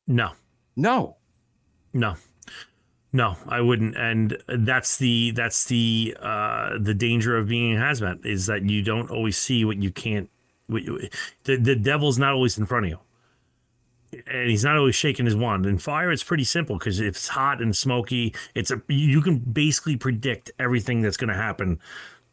No, 0.08 0.32
no 0.76 1.18
no, 1.94 2.16
no, 3.12 3.38
I 3.48 3.62
wouldn't. 3.62 3.96
And 3.96 4.38
that's 4.48 4.98
the 4.98 5.32
that's 5.32 5.66
the 5.66 6.18
uh, 6.20 6.78
the 6.80 6.94
danger 6.94 7.38
of 7.38 7.48
being 7.48 7.78
a 7.78 7.80
hazmat 7.80 8.26
is 8.26 8.48
that 8.48 8.68
you 8.68 8.82
don't 8.82 9.12
always 9.12 9.38
see 9.38 9.64
what 9.64 9.78
you 9.78 9.92
can't. 9.92 10.30
What 10.68 10.84
you, 10.84 11.08
the 11.44 11.58
the 11.58 11.76
devil's 11.76 12.18
not 12.18 12.34
always 12.34 12.58
in 12.58 12.66
front 12.66 12.86
of 12.86 12.90
you, 12.92 13.00
and 14.28 14.50
he's 14.50 14.64
not 14.64 14.78
always 14.78 14.96
shaking 14.96 15.26
his 15.26 15.36
wand. 15.36 15.66
In 15.66 15.78
fire, 15.78 16.12
it's 16.12 16.24
pretty 16.24 16.44
simple 16.44 16.78
because 16.78 17.00
if 17.00 17.16
it's 17.16 17.28
hot 17.28 17.62
and 17.62 17.76
smoky, 17.76 18.34
it's 18.56 18.72
a 18.72 18.82
you 18.88 19.22
can 19.22 19.40
basically 19.40 19.96
predict 19.98 20.52
everything 20.60 21.02
that's 21.02 21.18
going 21.18 21.30
to 21.30 21.36
happen 21.36 21.80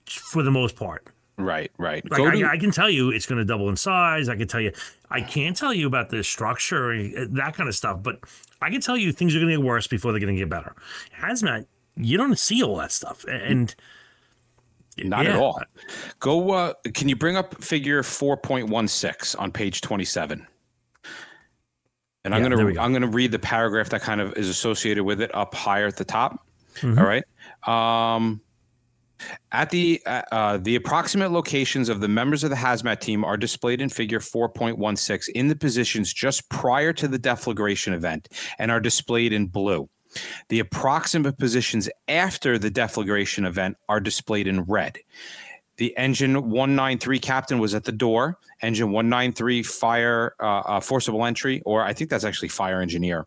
for 0.07 0.43
the 0.43 0.51
most 0.51 0.77
part. 0.77 1.07
right 1.37 1.71
right 1.79 2.09
Like 2.11 2.19
Go 2.19 2.31
to- 2.31 2.45
I, 2.45 2.53
I 2.53 2.59
can 2.59 2.71
tell 2.71 2.90
you 2.90 3.11
it's 3.11 3.27
going 3.27 3.38
to 3.38 3.45
double 3.45 3.69
in 3.69 3.77
size. 3.77 4.29
I 4.29 4.37
can 4.37 4.49
tell 4.49 4.61
you, 4.61 4.73
I 5.11 5.21
can't 5.21 5.57
tell 5.57 5.73
you 5.73 5.87
about 5.87 6.11
the 6.11 6.23
structure, 6.23 6.93
uh, 6.93 7.27
that 7.31 7.55
kind 7.55 7.69
of 7.69 7.75
stuff, 7.75 8.03
but 8.03 8.21
I 8.61 8.71
can 8.71 8.81
tell 8.81 8.97
you 8.97 9.12
things 9.12 9.35
are 9.35 9.38
going 9.38 9.51
to 9.51 9.57
get 9.57 9.64
worse 9.64 9.87
before 9.87 10.12
they're 10.12 10.21
going 10.21 10.35
to 10.35 10.40
get 10.40 10.51
better. 10.51 10.75
Hazmat, 11.21 11.66
you 11.97 12.16
don't 12.16 12.38
see 12.38 12.62
all 12.62 12.77
that 12.77 12.93
stuff, 12.93 13.25
and 13.29 13.75
not 14.99 15.25
yeah. 15.25 15.31
at 15.31 15.37
all 15.37 15.61
go 16.19 16.51
uh 16.51 16.75
can 16.95 17.09
you 17.09 17.16
bring 17.16 17.37
up 17.37 17.62
figure 17.62 18.03
4.16 18.03 19.38
on 19.38 19.51
page 19.51 19.81
27 19.81 20.47
and 22.24 22.35
i'm 22.35 22.42
gonna 22.42 22.56
go. 22.74 22.80
i'm 22.80 22.92
gonna 22.92 23.06
read 23.06 23.30
the 23.33 23.38
paragraph 23.38 23.88
that 23.90 24.02
kind 24.02 24.20
of 24.20 24.35
is 24.37 24.48
associated 24.48 25.04
with 25.04 25.20
it 25.20 25.35
up 25.35 25.54
higher 25.54 25.87
at 25.87 25.96
the 25.96 26.04
top 26.04 26.46
Mhm. 26.80 26.98
All 26.98 27.04
right 27.06 27.24
um 27.68 28.40
At 29.52 29.68
the 29.70 30.00
uh, 30.06 30.22
uh, 30.33 30.56
the 30.59 30.76
approximate 30.76 31.30
locations 31.30 31.88
of 31.90 32.00
the 32.00 32.09
members 32.09 32.42
of 32.44 32.48
the 32.50 32.56
hazmat 32.56 33.00
team 33.00 33.22
are 33.24 33.37
displayed 33.37 33.80
in 33.83 33.88
Figure 33.90 34.20
4.16 34.20 35.28
in 35.35 35.48
the 35.48 35.56
positions 35.56 36.12
just 36.14 36.48
prior 36.48 36.92
to 36.94 37.06
the 37.06 37.18
deflagration 37.18 37.92
event 37.92 38.28
and 38.59 38.70
are 38.70 38.80
displayed 38.80 39.33
in 39.35 39.46
blue. 39.46 39.90
The 40.48 40.61
approximate 40.61 41.37
positions 41.38 41.88
after 42.09 42.59
the 42.59 42.70
deflagration 42.70 43.46
event 43.46 43.76
are 43.90 44.00
displayed 44.00 44.46
in 44.46 44.62
red. 44.62 44.98
The 45.76 45.94
engine 45.98 46.35
193 46.50 47.18
captain 47.18 47.59
was 47.59 47.74
at 47.74 47.85
the 47.85 47.92
door 47.92 48.38
engine 48.62 48.92
193 48.92 49.62
fire 49.62 50.35
uh, 50.40 50.61
uh, 50.61 50.81
forcible 50.81 51.25
entry, 51.25 51.62
or 51.64 51.83
I 51.83 51.92
think 51.92 52.11
that's 52.11 52.25
actually 52.25 52.49
fire 52.49 52.81
engineer, 52.81 53.27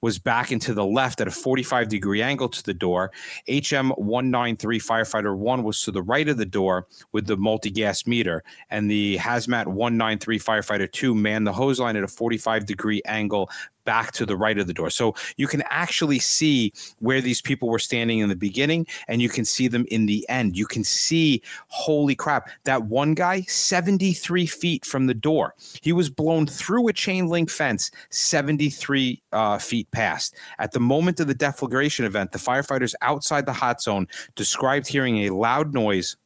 was 0.00 0.18
back 0.18 0.52
into 0.52 0.74
the 0.74 0.84
left 0.84 1.20
at 1.20 1.28
a 1.28 1.30
45 1.30 1.88
degree 1.88 2.22
angle 2.22 2.48
to 2.48 2.62
the 2.62 2.74
door. 2.74 3.10
HM 3.48 3.90
193 3.90 4.78
firefighter 4.80 5.36
one 5.36 5.62
was 5.62 5.82
to 5.82 5.90
the 5.90 6.02
right 6.02 6.28
of 6.28 6.36
the 6.36 6.46
door 6.46 6.86
with 7.12 7.26
the 7.26 7.36
multi 7.36 7.70
gas 7.70 8.06
meter, 8.06 8.42
and 8.70 8.90
the 8.90 9.16
hazmat 9.18 9.66
193 9.66 10.38
firefighter 10.38 10.90
two 10.90 11.14
manned 11.14 11.46
the 11.46 11.52
hose 11.52 11.80
line 11.80 11.96
at 11.96 12.02
a 12.02 12.08
45 12.08 12.66
degree 12.66 13.02
angle 13.06 13.50
back 13.84 14.12
to 14.12 14.26
the 14.26 14.36
right 14.36 14.58
of 14.58 14.66
the 14.66 14.72
door. 14.72 14.90
So 14.90 15.14
you 15.36 15.46
can 15.46 15.62
actually 15.68 16.18
see 16.18 16.72
where 17.00 17.20
these 17.20 17.40
people 17.40 17.68
were 17.68 17.78
standing 17.78 18.20
in 18.20 18.28
the 18.28 18.36
beginning 18.36 18.86
and 19.08 19.20
you 19.20 19.28
can 19.28 19.44
see 19.44 19.68
them 19.68 19.84
in 19.90 20.06
the 20.06 20.28
end. 20.28 20.56
You 20.56 20.66
can 20.66 20.84
see, 20.84 21.42
holy 21.68 22.14
crap, 22.14 22.48
that 22.64 22.84
one 22.84 23.14
guy 23.14 23.42
73 23.42 24.46
feet 24.46 24.71
from 24.84 25.06
the 25.06 25.14
door. 25.14 25.54
He 25.82 25.92
was 25.92 26.08
blown 26.08 26.46
through 26.46 26.88
a 26.88 26.92
chain 26.92 27.26
link 27.26 27.50
fence 27.50 27.90
73 28.10 29.22
uh, 29.32 29.58
feet 29.58 29.90
past. 29.92 30.34
At 30.58 30.72
the 30.72 30.80
moment 30.80 31.20
of 31.20 31.26
the 31.26 31.34
deflagration 31.34 32.04
event, 32.04 32.32
the 32.32 32.38
firefighters 32.38 32.94
outside 33.02 33.46
the 33.46 33.52
hot 33.52 33.80
zone 33.82 34.08
described 34.34 34.88
hearing 34.88 35.18
a 35.18 35.30
loud 35.30 35.74
noise 35.74 36.16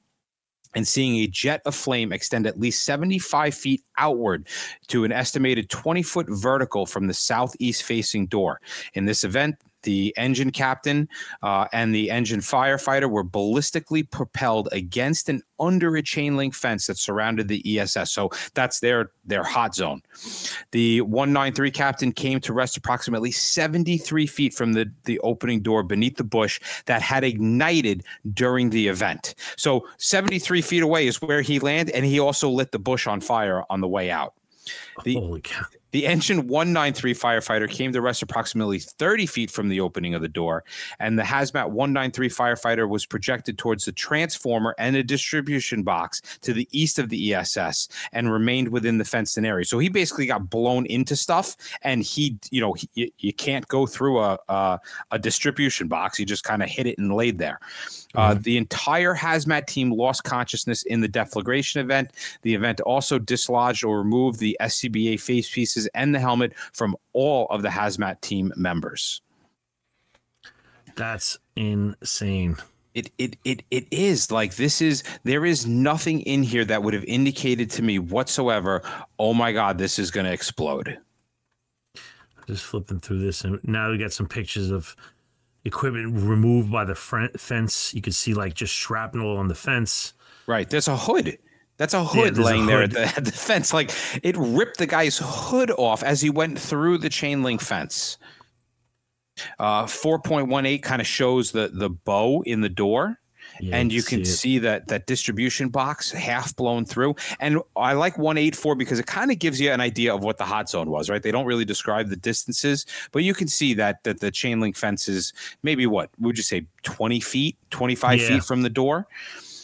and 0.77 0.87
seeing 0.87 1.17
a 1.17 1.27
jet 1.27 1.63
of 1.65 1.75
flame 1.75 2.13
extend 2.13 2.47
at 2.47 2.61
least 2.61 2.85
75 2.85 3.55
feet 3.55 3.83
outward 3.97 4.47
to 4.89 5.05
an 5.05 5.11
estimated 5.11 5.71
20 5.71 6.03
foot 6.03 6.27
vertical 6.29 6.85
from 6.85 7.07
the 7.07 7.15
southeast 7.15 7.83
facing 7.83 8.27
door. 8.27 8.61
In 8.93 9.07
this 9.07 9.25
event, 9.25 9.57
the 9.87 10.13
engine 10.17 10.51
captain 10.51 11.09
uh, 11.43 11.67
and 11.73 11.95
the 11.95 12.11
engine 12.11 12.41
firefighter 12.41 13.09
were 13.09 13.25
ballistically 13.25 14.11
propelled 14.11 14.69
against 14.73 15.29
and 15.29 15.43
under 15.61 15.97
a 15.97 16.03
chain 16.03 16.37
link 16.37 16.55
fence 16.55 16.89
that 16.89 16.99
surrounded 16.99 17.47
the 17.47 17.79
ESS. 17.79 18.11
So 18.11 18.31
that's 18.55 18.81
their 18.81 19.13
their 19.25 19.45
hot 19.45 19.77
zone. 19.77 20.03
The 20.73 21.03
193 21.03 21.71
captain 21.71 22.13
came 22.13 22.41
to 22.41 22.53
rest 22.53 22.77
approximately 22.77 23.31
73 23.31 24.27
feet 24.27 24.53
from 24.53 24.73
the, 24.73 24.93
the 25.05 25.21
opening 25.21 25.63
door 25.63 25.85
beneath 25.85 26.17
the 26.17 26.25
bush 26.25 26.61
that 26.87 27.01
had 27.01 27.23
ignited 27.23 28.05
during 28.35 28.71
the 28.71 28.89
event. 28.89 29.37
So 29.57 29.87
73 29.99 30.63
feet 30.63 30.83
away 30.83 31.07
is 31.07 31.23
where 31.23 31.43
he 31.43 31.61
landed, 31.61 31.95
and 31.95 32.05
he 32.05 32.19
also 32.19 32.51
lit 32.51 32.73
the 32.73 32.81
bush 32.81 33.07
on 33.07 33.21
fire 33.21 33.63
on 33.71 33.81
the 33.81 33.89
way 33.89 34.11
out. 34.11 34.35
The, 35.05 35.15
Holy 35.15 35.41
cow. 35.43 35.65
The 35.93 36.07
engine 36.07 36.47
193 36.47 37.15
firefighter 37.15 37.71
came 37.71 37.93
to 37.93 38.01
rest 38.01 38.23
approximately 38.23 38.79
30 38.79 39.27
feet 39.27 39.51
from 39.51 39.69
the 39.69 39.81
opening 39.81 40.15
of 40.15 40.23
the 40.23 40.29
door, 40.29 40.65
and 40.99 41.19
the 41.19 41.23
hazmat 41.23 41.71
193 41.71 42.29
firefighter 42.29 42.89
was 42.89 43.07
projected 43.07 43.59
towards 43.59 43.85
the 43.85 43.93
transformer 43.93 44.75
and 44.79 44.97
a 44.97 45.03
distribution 45.03 45.83
box 45.83 46.21
to 46.43 46.53
the 46.53 46.69
east 46.73 46.99
of 46.99 47.09
the 47.09 47.35
ESS 47.35 47.89
and 48.13 48.33
remained 48.33 48.69
within 48.69 48.99
the 48.99 49.05
fenced 49.05 49.39
in 49.39 49.45
area. 49.45 49.65
So 49.65 49.79
he 49.79 49.89
basically 49.89 50.27
got 50.27 50.51
blown 50.51 50.87
into 50.87 51.17
stuff, 51.17 51.57
and 51.83 52.03
he, 52.03 52.39
you 52.51 52.61
know, 52.61 52.75
he, 52.75 53.13
you 53.19 53.33
can't 53.33 53.67
go 53.69 53.87
through 53.87 54.21
a 54.21 54.37
a, 54.49 54.81
a 55.11 55.19
distribution 55.19 55.89
box. 55.89 56.19
He 56.19 56.25
just 56.25 56.45
kind 56.45 56.63
of 56.63 56.69
hit 56.69 56.87
it 56.87 56.99
and 56.99 57.15
laid 57.15 57.39
there. 57.39 57.61
Uh, 58.15 58.31
mm-hmm. 58.31 58.43
the 58.43 58.57
entire 58.57 59.15
hazmat 59.15 59.67
team 59.67 59.91
lost 59.93 60.25
consciousness 60.25 60.83
in 60.85 61.01
the 61.01 61.09
deflagration 61.09 61.77
event. 61.77 62.13
The 62.43 62.55
event 62.55 62.81
also 62.81 63.19
dislodged 63.19 63.85
or 63.85 63.99
removed 63.99 64.39
the 64.39 64.57
SCBA 64.61 65.21
face 65.21 65.49
and 65.95 66.15
the 66.15 66.19
helmet 66.19 66.55
from 66.73 66.97
all 67.13 67.47
of 67.49 67.61
the 67.63 67.69
hazmat 67.69 68.21
team 68.23 68.53
members. 68.57 69.21
That's 70.97 71.39
insane. 71.55 72.57
It, 72.95 73.11
it 73.19 73.37
it 73.45 73.63
it 73.71 73.87
is 73.91 74.31
like 74.31 74.57
this 74.57 74.81
is 74.81 75.05
there 75.23 75.45
is 75.45 75.67
nothing 75.67 76.21
in 76.23 76.43
here 76.43 76.65
that 76.65 76.83
would 76.83 76.95
have 76.95 77.05
indicated 77.05 77.71
to 77.73 77.83
me 77.83 77.99
whatsoever. 77.99 78.83
Oh 79.19 79.35
my 79.35 79.53
god, 79.53 79.77
this 79.77 79.99
is 79.99 80.11
going 80.11 80.25
to 80.25 80.33
explode. 80.33 80.99
Just 82.47 82.65
flipping 82.65 83.01
through 83.01 83.19
this, 83.19 83.45
and 83.45 83.61
now 83.63 83.91
we 83.91 83.99
got 83.99 84.13
some 84.13 84.27
pictures 84.27 84.71
of 84.71 84.97
equipment 85.67 86.15
removed 86.15 86.73
by 86.73 86.85
the 86.85 86.95
fence. 86.95 87.93
You 87.93 88.01
can 88.01 88.15
see 88.15 88.33
like 88.33 88.55
just 88.55 88.73
shrapnel 88.73 89.37
on 89.37 89.49
the 89.49 89.55
fence. 89.55 90.15
Right. 90.47 90.71
There's 90.71 90.89
a 90.89 90.97
hood. 90.97 91.37
That's 91.79 91.95
a 91.95 92.05
hood 92.05 92.37
yeah, 92.37 92.45
laying 92.45 92.69
a 92.69 92.73
hood. 92.73 92.93
there 92.93 93.05
at 93.05 93.15
the, 93.15 93.17
at 93.19 93.25
the, 93.25 93.33
fence. 93.33 93.73
Like 93.73 93.93
it 94.23 94.37
ripped 94.39 94.79
the 94.79 94.87
guy's 94.87 95.21
hood 95.23 95.71
off 95.73 96.03
as 96.03 96.21
he 96.21 96.31
went 96.31 96.59
through 96.59 96.99
the 96.99 97.09
chain 97.09 97.43
link 97.43 97.61
fence. 97.61 98.19
Uh, 99.59 99.85
4.18 99.85 100.83
kind 100.83 101.01
of 101.01 101.07
shows 101.07 101.53
the 101.53 101.71
the 101.73 101.91
bow 101.91 102.43
in 102.43 102.61
the 102.61 102.69
door. 102.69 103.19
Yeah, 103.61 103.77
and 103.77 103.93
you 103.93 104.03
can 104.03 104.25
see, 104.25 104.35
see, 104.35 104.59
that 104.61 104.89
that 104.89 105.07
distribution 105.07 105.69
box 105.69 106.11
half 106.11 106.55
blown 106.57 106.85
through. 106.85 107.15
And 107.39 107.61
I 107.77 107.93
like 107.93 108.19
184 108.19 108.75
because 108.75 108.99
it 108.99 109.07
kind 109.07 109.31
of 109.31 109.39
gives 109.39 109.61
you 109.61 109.71
an 109.71 109.81
idea 109.81 110.15
of 110.15 110.23
what 110.23 110.37
the 110.37 110.45
hot 110.45 110.69
zone 110.69 110.91
was, 110.91 111.09
right? 111.09 111.23
They 111.23 111.31
don't 111.31 111.47
really 111.47 111.65
describe 111.65 112.09
the 112.09 112.17
distances, 112.17 112.87
but 113.13 113.23
you 113.23 113.35
can 113.35 113.49
see 113.49 113.73
that 113.75 114.03
that 114.05 114.21
the 114.21 114.31
chain 114.31 114.61
link 114.61 114.77
fence 114.77 115.09
is 115.09 115.33
maybe 115.63 115.87
what 115.87 116.11
would 116.19 116.37
you 116.37 116.43
say 116.43 116.67
20 116.83 117.21
feet, 117.21 117.57
25 117.71 118.21
yeah. 118.21 118.29
feet 118.29 118.45
from 118.45 118.63
the 118.63 118.71
door. 118.71 119.07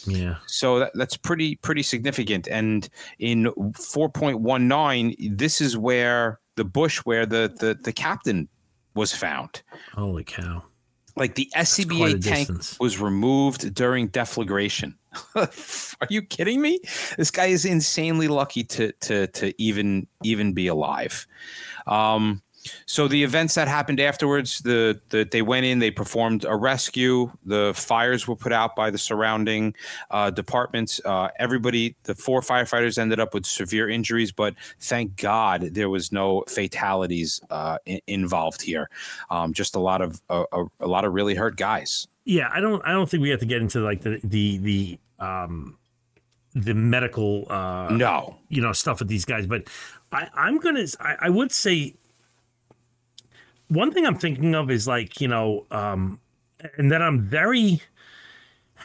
Yeah. 0.05 0.35
So 0.47 0.79
that, 0.79 0.91
that's 0.95 1.17
pretty 1.17 1.55
pretty 1.55 1.83
significant. 1.83 2.47
And 2.47 2.87
in 3.19 3.45
4.19, 3.45 5.37
this 5.37 5.61
is 5.61 5.77
where 5.77 6.39
the 6.55 6.65
bush 6.65 6.99
where 6.99 7.25
the 7.25 7.53
the, 7.59 7.75
the 7.75 7.93
captain 7.93 8.47
was 8.95 9.13
found. 9.13 9.63
Holy 9.93 10.23
cow. 10.23 10.63
Like 11.15 11.35
the 11.35 11.49
SCBA 11.55 12.23
tank 12.23 12.47
distance. 12.47 12.79
was 12.79 12.99
removed 12.99 13.73
during 13.75 14.09
deflagration. 14.09 14.95
Are 15.35 16.07
you 16.09 16.23
kidding 16.23 16.59
me? 16.59 16.79
This 17.17 17.29
guy 17.29 17.45
is 17.45 17.65
insanely 17.65 18.27
lucky 18.27 18.63
to 18.65 18.91
to 19.01 19.27
to 19.27 19.61
even 19.61 20.07
even 20.23 20.53
be 20.53 20.67
alive. 20.67 21.27
Um, 21.85 22.41
so 22.85 23.07
the 23.07 23.23
events 23.23 23.55
that 23.55 23.67
happened 23.67 23.99
afterwards, 23.99 24.59
the, 24.59 24.99
the 25.09 25.27
they 25.29 25.41
went 25.41 25.65
in, 25.65 25.79
they 25.79 25.91
performed 25.91 26.45
a 26.45 26.55
rescue. 26.55 27.31
The 27.45 27.73
fires 27.75 28.27
were 28.27 28.35
put 28.35 28.51
out 28.51 28.75
by 28.75 28.89
the 28.89 28.97
surrounding 28.97 29.75
uh, 30.11 30.29
departments. 30.29 31.01
Uh, 31.03 31.29
everybody, 31.39 31.95
the 32.03 32.15
four 32.15 32.41
firefighters 32.41 32.97
ended 32.97 33.19
up 33.19 33.33
with 33.33 33.45
severe 33.45 33.89
injuries, 33.89 34.31
but 34.31 34.55
thank 34.79 35.15
God 35.15 35.69
there 35.73 35.89
was 35.89 36.11
no 36.11 36.43
fatalities 36.47 37.41
uh, 37.49 37.77
in, 37.85 37.99
involved 38.07 38.61
here. 38.61 38.89
Um, 39.29 39.53
just 39.53 39.75
a 39.75 39.79
lot 39.79 40.01
of 40.01 40.21
a, 40.29 40.43
a, 40.79 40.87
lot 40.87 41.05
of 41.05 41.13
really 41.13 41.35
hurt 41.35 41.57
guys. 41.57 42.07
Yeah, 42.25 42.49
I 42.51 42.59
don't 42.59 42.81
I 42.85 42.91
don't 42.91 43.09
think 43.09 43.21
we 43.21 43.29
have 43.29 43.39
to 43.41 43.45
get 43.45 43.61
into 43.61 43.79
like 43.79 44.01
the 44.01 44.19
the 44.23 44.57
the 44.57 44.99
um 45.19 45.77
the 46.55 46.73
medical 46.73 47.45
uh 47.49 47.89
no 47.89 48.37
you 48.49 48.61
know 48.61 48.73
stuff 48.73 48.99
with 48.99 49.07
these 49.07 49.25
guys, 49.25 49.45
but 49.45 49.67
I 50.11 50.29
I'm 50.35 50.57
gonna 50.59 50.85
I, 50.99 51.15
I 51.21 51.29
would 51.29 51.51
say 51.51 51.95
one 53.73 53.91
thing 53.91 54.05
I'm 54.05 54.17
thinking 54.17 54.55
of 54.55 54.69
is 54.69 54.87
like, 54.87 55.19
you 55.19 55.27
know, 55.27 55.65
um, 55.71 56.19
and 56.77 56.91
that 56.91 57.01
I'm 57.01 57.21
very 57.21 57.81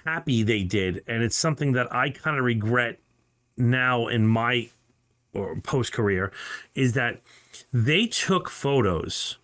happy 0.05 0.43
they 0.43 0.63
did. 0.63 1.03
And 1.07 1.23
it's 1.23 1.37
something 1.37 1.73
that 1.73 1.93
I 1.93 2.11
kind 2.11 2.39
of 2.39 2.45
regret 2.45 2.99
now 3.57 4.07
in 4.07 4.27
my 4.27 4.71
or 5.35 5.57
post 5.57 5.93
career 5.93 6.33
is 6.75 6.95
that 6.95 7.21
they 7.73 8.07
took 8.07 8.49
photos 8.49 9.37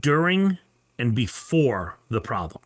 during 0.00 0.58
and 0.98 1.14
before 1.14 1.96
the 2.08 2.20
problem. 2.20 2.62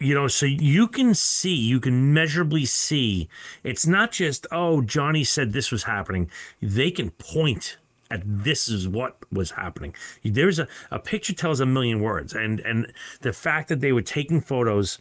You 0.00 0.14
know, 0.14 0.28
so 0.28 0.46
you 0.46 0.88
can 0.88 1.14
see, 1.14 1.54
you 1.54 1.78
can 1.78 2.14
measurably 2.14 2.64
see. 2.64 3.28
It's 3.62 3.86
not 3.86 4.12
just, 4.12 4.46
oh, 4.50 4.80
Johnny 4.80 5.24
said 5.24 5.52
this 5.52 5.70
was 5.70 5.82
happening. 5.84 6.30
They 6.62 6.90
can 6.90 7.10
point 7.10 7.76
this 8.24 8.68
is 8.68 8.88
what 8.88 9.16
was 9.32 9.52
happening. 9.52 9.94
There's 10.24 10.58
a, 10.58 10.68
a 10.90 10.98
picture 10.98 11.34
tells 11.34 11.60
a 11.60 11.66
million 11.66 12.00
words. 12.00 12.34
And 12.34 12.60
and 12.60 12.92
the 13.20 13.32
fact 13.32 13.68
that 13.68 13.80
they 13.80 13.92
were 13.92 14.02
taking 14.02 14.40
photos, 14.40 14.98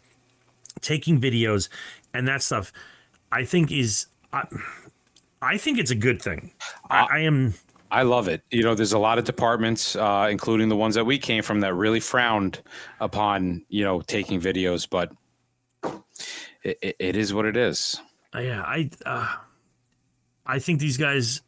taking 0.81 1.19
videos, 1.19 1.69
and 2.13 2.27
that 2.27 2.43
stuff, 2.43 2.71
I 3.31 3.43
think 3.45 3.71
is 3.71 4.07
I, 4.31 4.45
I 5.41 5.57
think 5.57 5.79
it's 5.79 5.91
a 5.91 5.95
good 5.95 6.21
thing. 6.21 6.51
I, 6.89 7.07
I 7.11 7.19
am 7.19 7.55
I 7.91 8.03
love 8.03 8.27
it. 8.27 8.43
You 8.51 8.63
know, 8.63 8.75
there's 8.75 8.93
a 8.93 8.99
lot 8.99 9.17
of 9.17 9.25
departments, 9.25 9.95
uh, 9.95 10.27
including 10.29 10.69
the 10.69 10.75
ones 10.75 10.95
that 10.95 11.05
we 11.05 11.17
came 11.17 11.41
from, 11.41 11.61
that 11.61 11.73
really 11.73 11.99
frowned 11.99 12.61
upon, 12.99 13.65
you 13.69 13.83
know, 13.83 14.01
taking 14.01 14.39
videos, 14.39 14.87
but 14.87 15.11
it, 16.63 16.77
it, 16.81 16.95
it 16.99 17.15
is 17.15 17.33
what 17.33 17.45
it 17.45 17.57
is. 17.57 17.99
Yeah, 18.33 18.61
I, 18.61 18.91
uh, 19.05 19.35
I 20.45 20.59
think 20.59 20.79
these 20.79 20.97
guys 20.97 21.41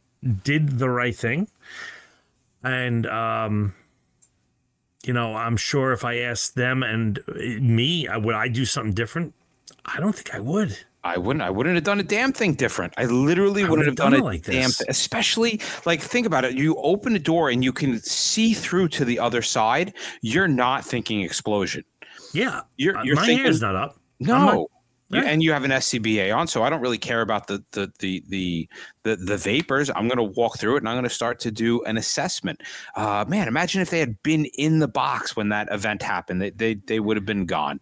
did 0.43 0.79
the 0.79 0.89
right 0.89 1.15
thing. 1.15 1.47
And, 2.63 3.07
um, 3.07 3.73
you 5.03 5.13
know, 5.13 5.35
I'm 5.35 5.57
sure 5.57 5.93
if 5.93 6.05
I 6.05 6.19
asked 6.19 6.55
them 6.55 6.83
and 6.83 7.19
me, 7.27 8.07
would 8.11 8.35
I 8.35 8.47
do 8.47 8.65
something 8.65 8.93
different? 8.93 9.33
I 9.85 9.99
don't 9.99 10.13
think 10.13 10.35
I 10.35 10.39
would. 10.39 10.77
I 11.03 11.17
wouldn't. 11.17 11.41
I 11.41 11.49
wouldn't 11.49 11.73
have 11.73 11.83
done 11.83 11.99
a 11.99 12.03
damn 12.03 12.31
thing 12.31 12.53
different. 12.53 12.93
I 12.97 13.05
literally 13.05 13.63
wouldn't 13.63 13.87
have 13.87 13.95
done, 13.95 14.11
done 14.11 14.21
it 14.21 14.23
like 14.23 14.43
damn. 14.43 14.69
Th- 14.69 14.87
especially 14.87 15.59
like 15.85 15.99
think 15.99 16.27
about 16.27 16.45
it. 16.45 16.53
You 16.53 16.75
open 16.77 17.15
a 17.15 17.19
door 17.19 17.49
and 17.49 17.63
you 17.63 17.73
can 17.73 17.99
see 17.99 18.53
through 18.53 18.89
to 18.89 19.05
the 19.05 19.17
other 19.17 19.41
side. 19.41 19.95
You're 20.21 20.47
not 20.47 20.85
thinking 20.85 21.21
explosion. 21.21 21.83
Yeah, 22.33 22.61
you're. 22.77 23.03
you're 23.03 23.15
my 23.15 23.25
thinking, 23.25 23.45
hair's 23.45 23.61
not 23.61 23.75
up. 23.75 23.97
No, 24.19 24.67
And 25.19 25.43
you 25.43 25.51
have 25.51 25.63
an 25.63 25.71
SCBA 25.71 26.35
on, 26.35 26.47
so 26.47 26.63
I 26.63 26.69
don't 26.69 26.81
really 26.81 26.97
care 26.97 27.21
about 27.21 27.47
the 27.47 27.63
the 27.71 27.91
the 27.99 28.23
the 28.27 28.69
the, 29.03 29.15
the 29.15 29.37
vapors. 29.37 29.89
I'm 29.89 30.07
going 30.07 30.17
to 30.17 30.23
walk 30.23 30.57
through 30.57 30.75
it 30.75 30.79
and 30.79 30.89
I'm 30.89 30.95
going 30.95 31.03
to 31.03 31.09
start 31.09 31.39
to 31.41 31.51
do 31.51 31.83
an 31.83 31.97
assessment. 31.97 32.61
Uh, 32.95 33.25
man, 33.27 33.47
imagine 33.47 33.81
if 33.81 33.89
they 33.89 33.99
had 33.99 34.21
been 34.23 34.45
in 34.57 34.79
the 34.79 34.87
box 34.87 35.35
when 35.35 35.49
that 35.49 35.67
event 35.71 36.01
happened. 36.01 36.41
They 36.41 36.51
they 36.51 36.73
they 36.75 36.99
would 36.99 37.17
have 37.17 37.25
been 37.25 37.45
gone. 37.45 37.79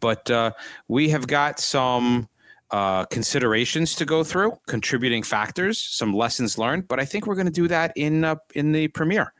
But 0.00 0.30
uh, 0.30 0.52
we 0.88 1.08
have 1.08 1.26
got 1.26 1.58
some 1.58 2.28
uh, 2.70 3.04
considerations 3.06 3.94
to 3.96 4.04
go 4.04 4.24
through, 4.24 4.58
contributing 4.66 5.22
factors, 5.22 5.78
some 5.78 6.12
lessons 6.14 6.58
learned. 6.58 6.88
But 6.88 7.00
I 7.00 7.04
think 7.04 7.26
we're 7.26 7.34
going 7.34 7.46
to 7.46 7.52
do 7.52 7.68
that 7.68 7.92
in 7.96 8.24
uh, 8.24 8.36
in 8.54 8.72
the 8.72 8.88
premiere. 8.88 9.32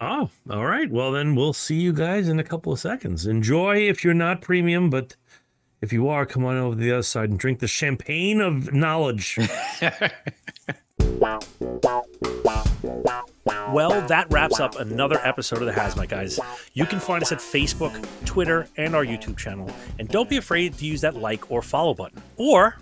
Oh, 0.00 0.30
all 0.48 0.64
right. 0.64 0.88
Well, 0.90 1.10
then 1.10 1.34
we'll 1.34 1.52
see 1.52 1.74
you 1.74 1.92
guys 1.92 2.28
in 2.28 2.38
a 2.38 2.44
couple 2.44 2.72
of 2.72 2.78
seconds. 2.78 3.26
Enjoy 3.26 3.76
if 3.76 4.04
you're 4.04 4.14
not 4.14 4.42
premium, 4.42 4.90
but 4.90 5.16
if 5.80 5.92
you 5.92 6.08
are, 6.08 6.26
come 6.26 6.44
on 6.44 6.56
over 6.56 6.74
to 6.74 6.80
the 6.80 6.92
other 6.92 7.02
side 7.02 7.30
and 7.30 7.38
drink 7.38 7.60
the 7.60 7.68
champagne 7.68 8.40
of 8.40 8.72
knowledge. 8.72 9.38
Well, 13.72 14.06
that 14.08 14.26
wraps 14.30 14.60
up 14.60 14.78
another 14.78 15.18
episode 15.22 15.60
of 15.60 15.66
the 15.66 15.72
Hazmat 15.72 16.08
Guys. 16.08 16.40
You 16.72 16.86
can 16.86 17.00
find 17.00 17.22
us 17.22 17.32
at 17.32 17.38
Facebook, 17.38 18.06
Twitter, 18.24 18.66
and 18.76 18.94
our 18.94 19.04
YouTube 19.04 19.36
channel. 19.36 19.70
And 19.98 20.08
don't 20.08 20.28
be 20.28 20.36
afraid 20.36 20.74
to 20.78 20.86
use 20.86 21.02
that 21.02 21.16
like 21.16 21.50
or 21.50 21.60
follow 21.60 21.94
button. 21.94 22.22
Or 22.36 22.76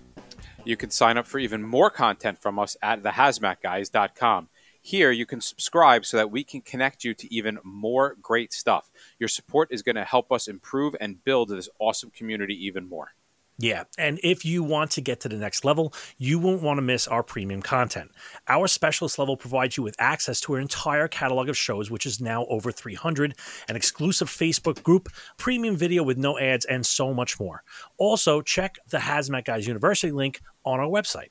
you 0.65 0.77
can 0.77 0.91
sign 0.91 1.19
up 1.19 1.27
for 1.27 1.39
even 1.39 1.63
more 1.63 1.91
content 1.91 2.41
from 2.41 2.59
us 2.59 2.77
at 2.83 3.03
thehazmatguys.com. 3.03 4.49
Here, 4.81 5.11
you 5.11 5.27
can 5.27 5.41
subscribe 5.41 6.07
so 6.07 6.17
that 6.17 6.31
we 6.31 6.45
can 6.45 6.61
connect 6.61 7.03
you 7.03 7.15
to 7.15 7.35
even 7.35 7.59
more 7.65 8.15
great 8.23 8.53
stuff. 8.53 8.89
Your 9.19 9.29
support 9.29 9.69
is 9.71 9.83
going 9.83 9.97
to 9.97 10.05
help 10.05 10.31
us 10.33 10.49
improve 10.49 10.95
and 11.01 11.23
build 11.25 11.49
this 11.49 11.69
awesome 11.79 12.11
community 12.11 12.55
even 12.67 12.89
more. 12.89 13.13
Yeah, 13.59 13.85
and 13.97 14.21
if 14.23 14.45
you 14.45 14.63
want 14.63 14.91
to 14.93 15.01
get 15.01 15.21
to 15.21 15.31
the 15.31 15.37
next 15.37 15.65
level, 15.65 15.95
you 16.19 16.39
won't 16.39 16.61
want 16.61 16.77
to 16.77 16.83
miss 16.83 17.09
our 17.09 17.23
premium 17.23 17.63
content. 17.63 18.11
Our 18.49 18.69
specialist 18.69 19.19
level 19.19 19.35
provides 19.39 19.79
you 19.79 19.83
with 19.83 19.97
access 19.99 20.43
to 20.43 20.53
our 20.55 20.61
entire 20.61 21.09
catalog 21.09 21.49
of 21.49 21.57
shows, 21.57 21.91
which 21.91 22.05
is 22.05 22.21
now 22.21 22.45
over 22.47 22.71
300, 22.71 23.35
an 23.67 23.77
exclusive 23.77 24.29
Facebook 24.29 24.83
group, 24.83 25.09
premium 25.39 25.75
video 25.75 26.03
with 26.03 26.19
no 26.19 26.39
ads, 26.39 26.67
and 26.67 26.85
so 26.85 27.15
much 27.15 27.41
more. 27.41 27.63
Also, 27.97 28.43
check 28.43 28.77
the 28.91 28.99
Hazmat 28.99 29.47
Guys 29.47 29.67
University 29.67 30.13
link 30.13 30.43
on 30.67 30.79
our 30.79 30.89
website. 30.89 31.31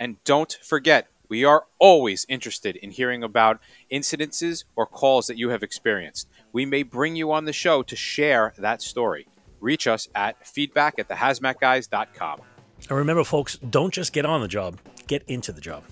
And 0.00 0.16
don't 0.24 0.58
forget, 0.64 1.11
we 1.32 1.46
are 1.46 1.64
always 1.78 2.26
interested 2.28 2.76
in 2.76 2.90
hearing 2.90 3.22
about 3.22 3.58
incidences 3.90 4.64
or 4.76 4.84
calls 4.84 5.28
that 5.28 5.38
you 5.38 5.48
have 5.48 5.62
experienced. 5.62 6.28
We 6.52 6.66
may 6.66 6.82
bring 6.82 7.16
you 7.16 7.32
on 7.32 7.46
the 7.46 7.54
show 7.54 7.82
to 7.84 7.96
share 7.96 8.52
that 8.58 8.82
story. 8.82 9.26
Reach 9.58 9.86
us 9.86 10.10
at 10.14 10.46
feedback 10.46 10.98
at 10.98 11.08
thehazmatguys.com. 11.08 12.42
And 12.86 12.98
remember, 12.98 13.24
folks, 13.24 13.56
don't 13.56 13.94
just 13.94 14.12
get 14.12 14.26
on 14.26 14.42
the 14.42 14.48
job, 14.48 14.78
get 15.06 15.22
into 15.26 15.52
the 15.52 15.62
job. 15.62 15.84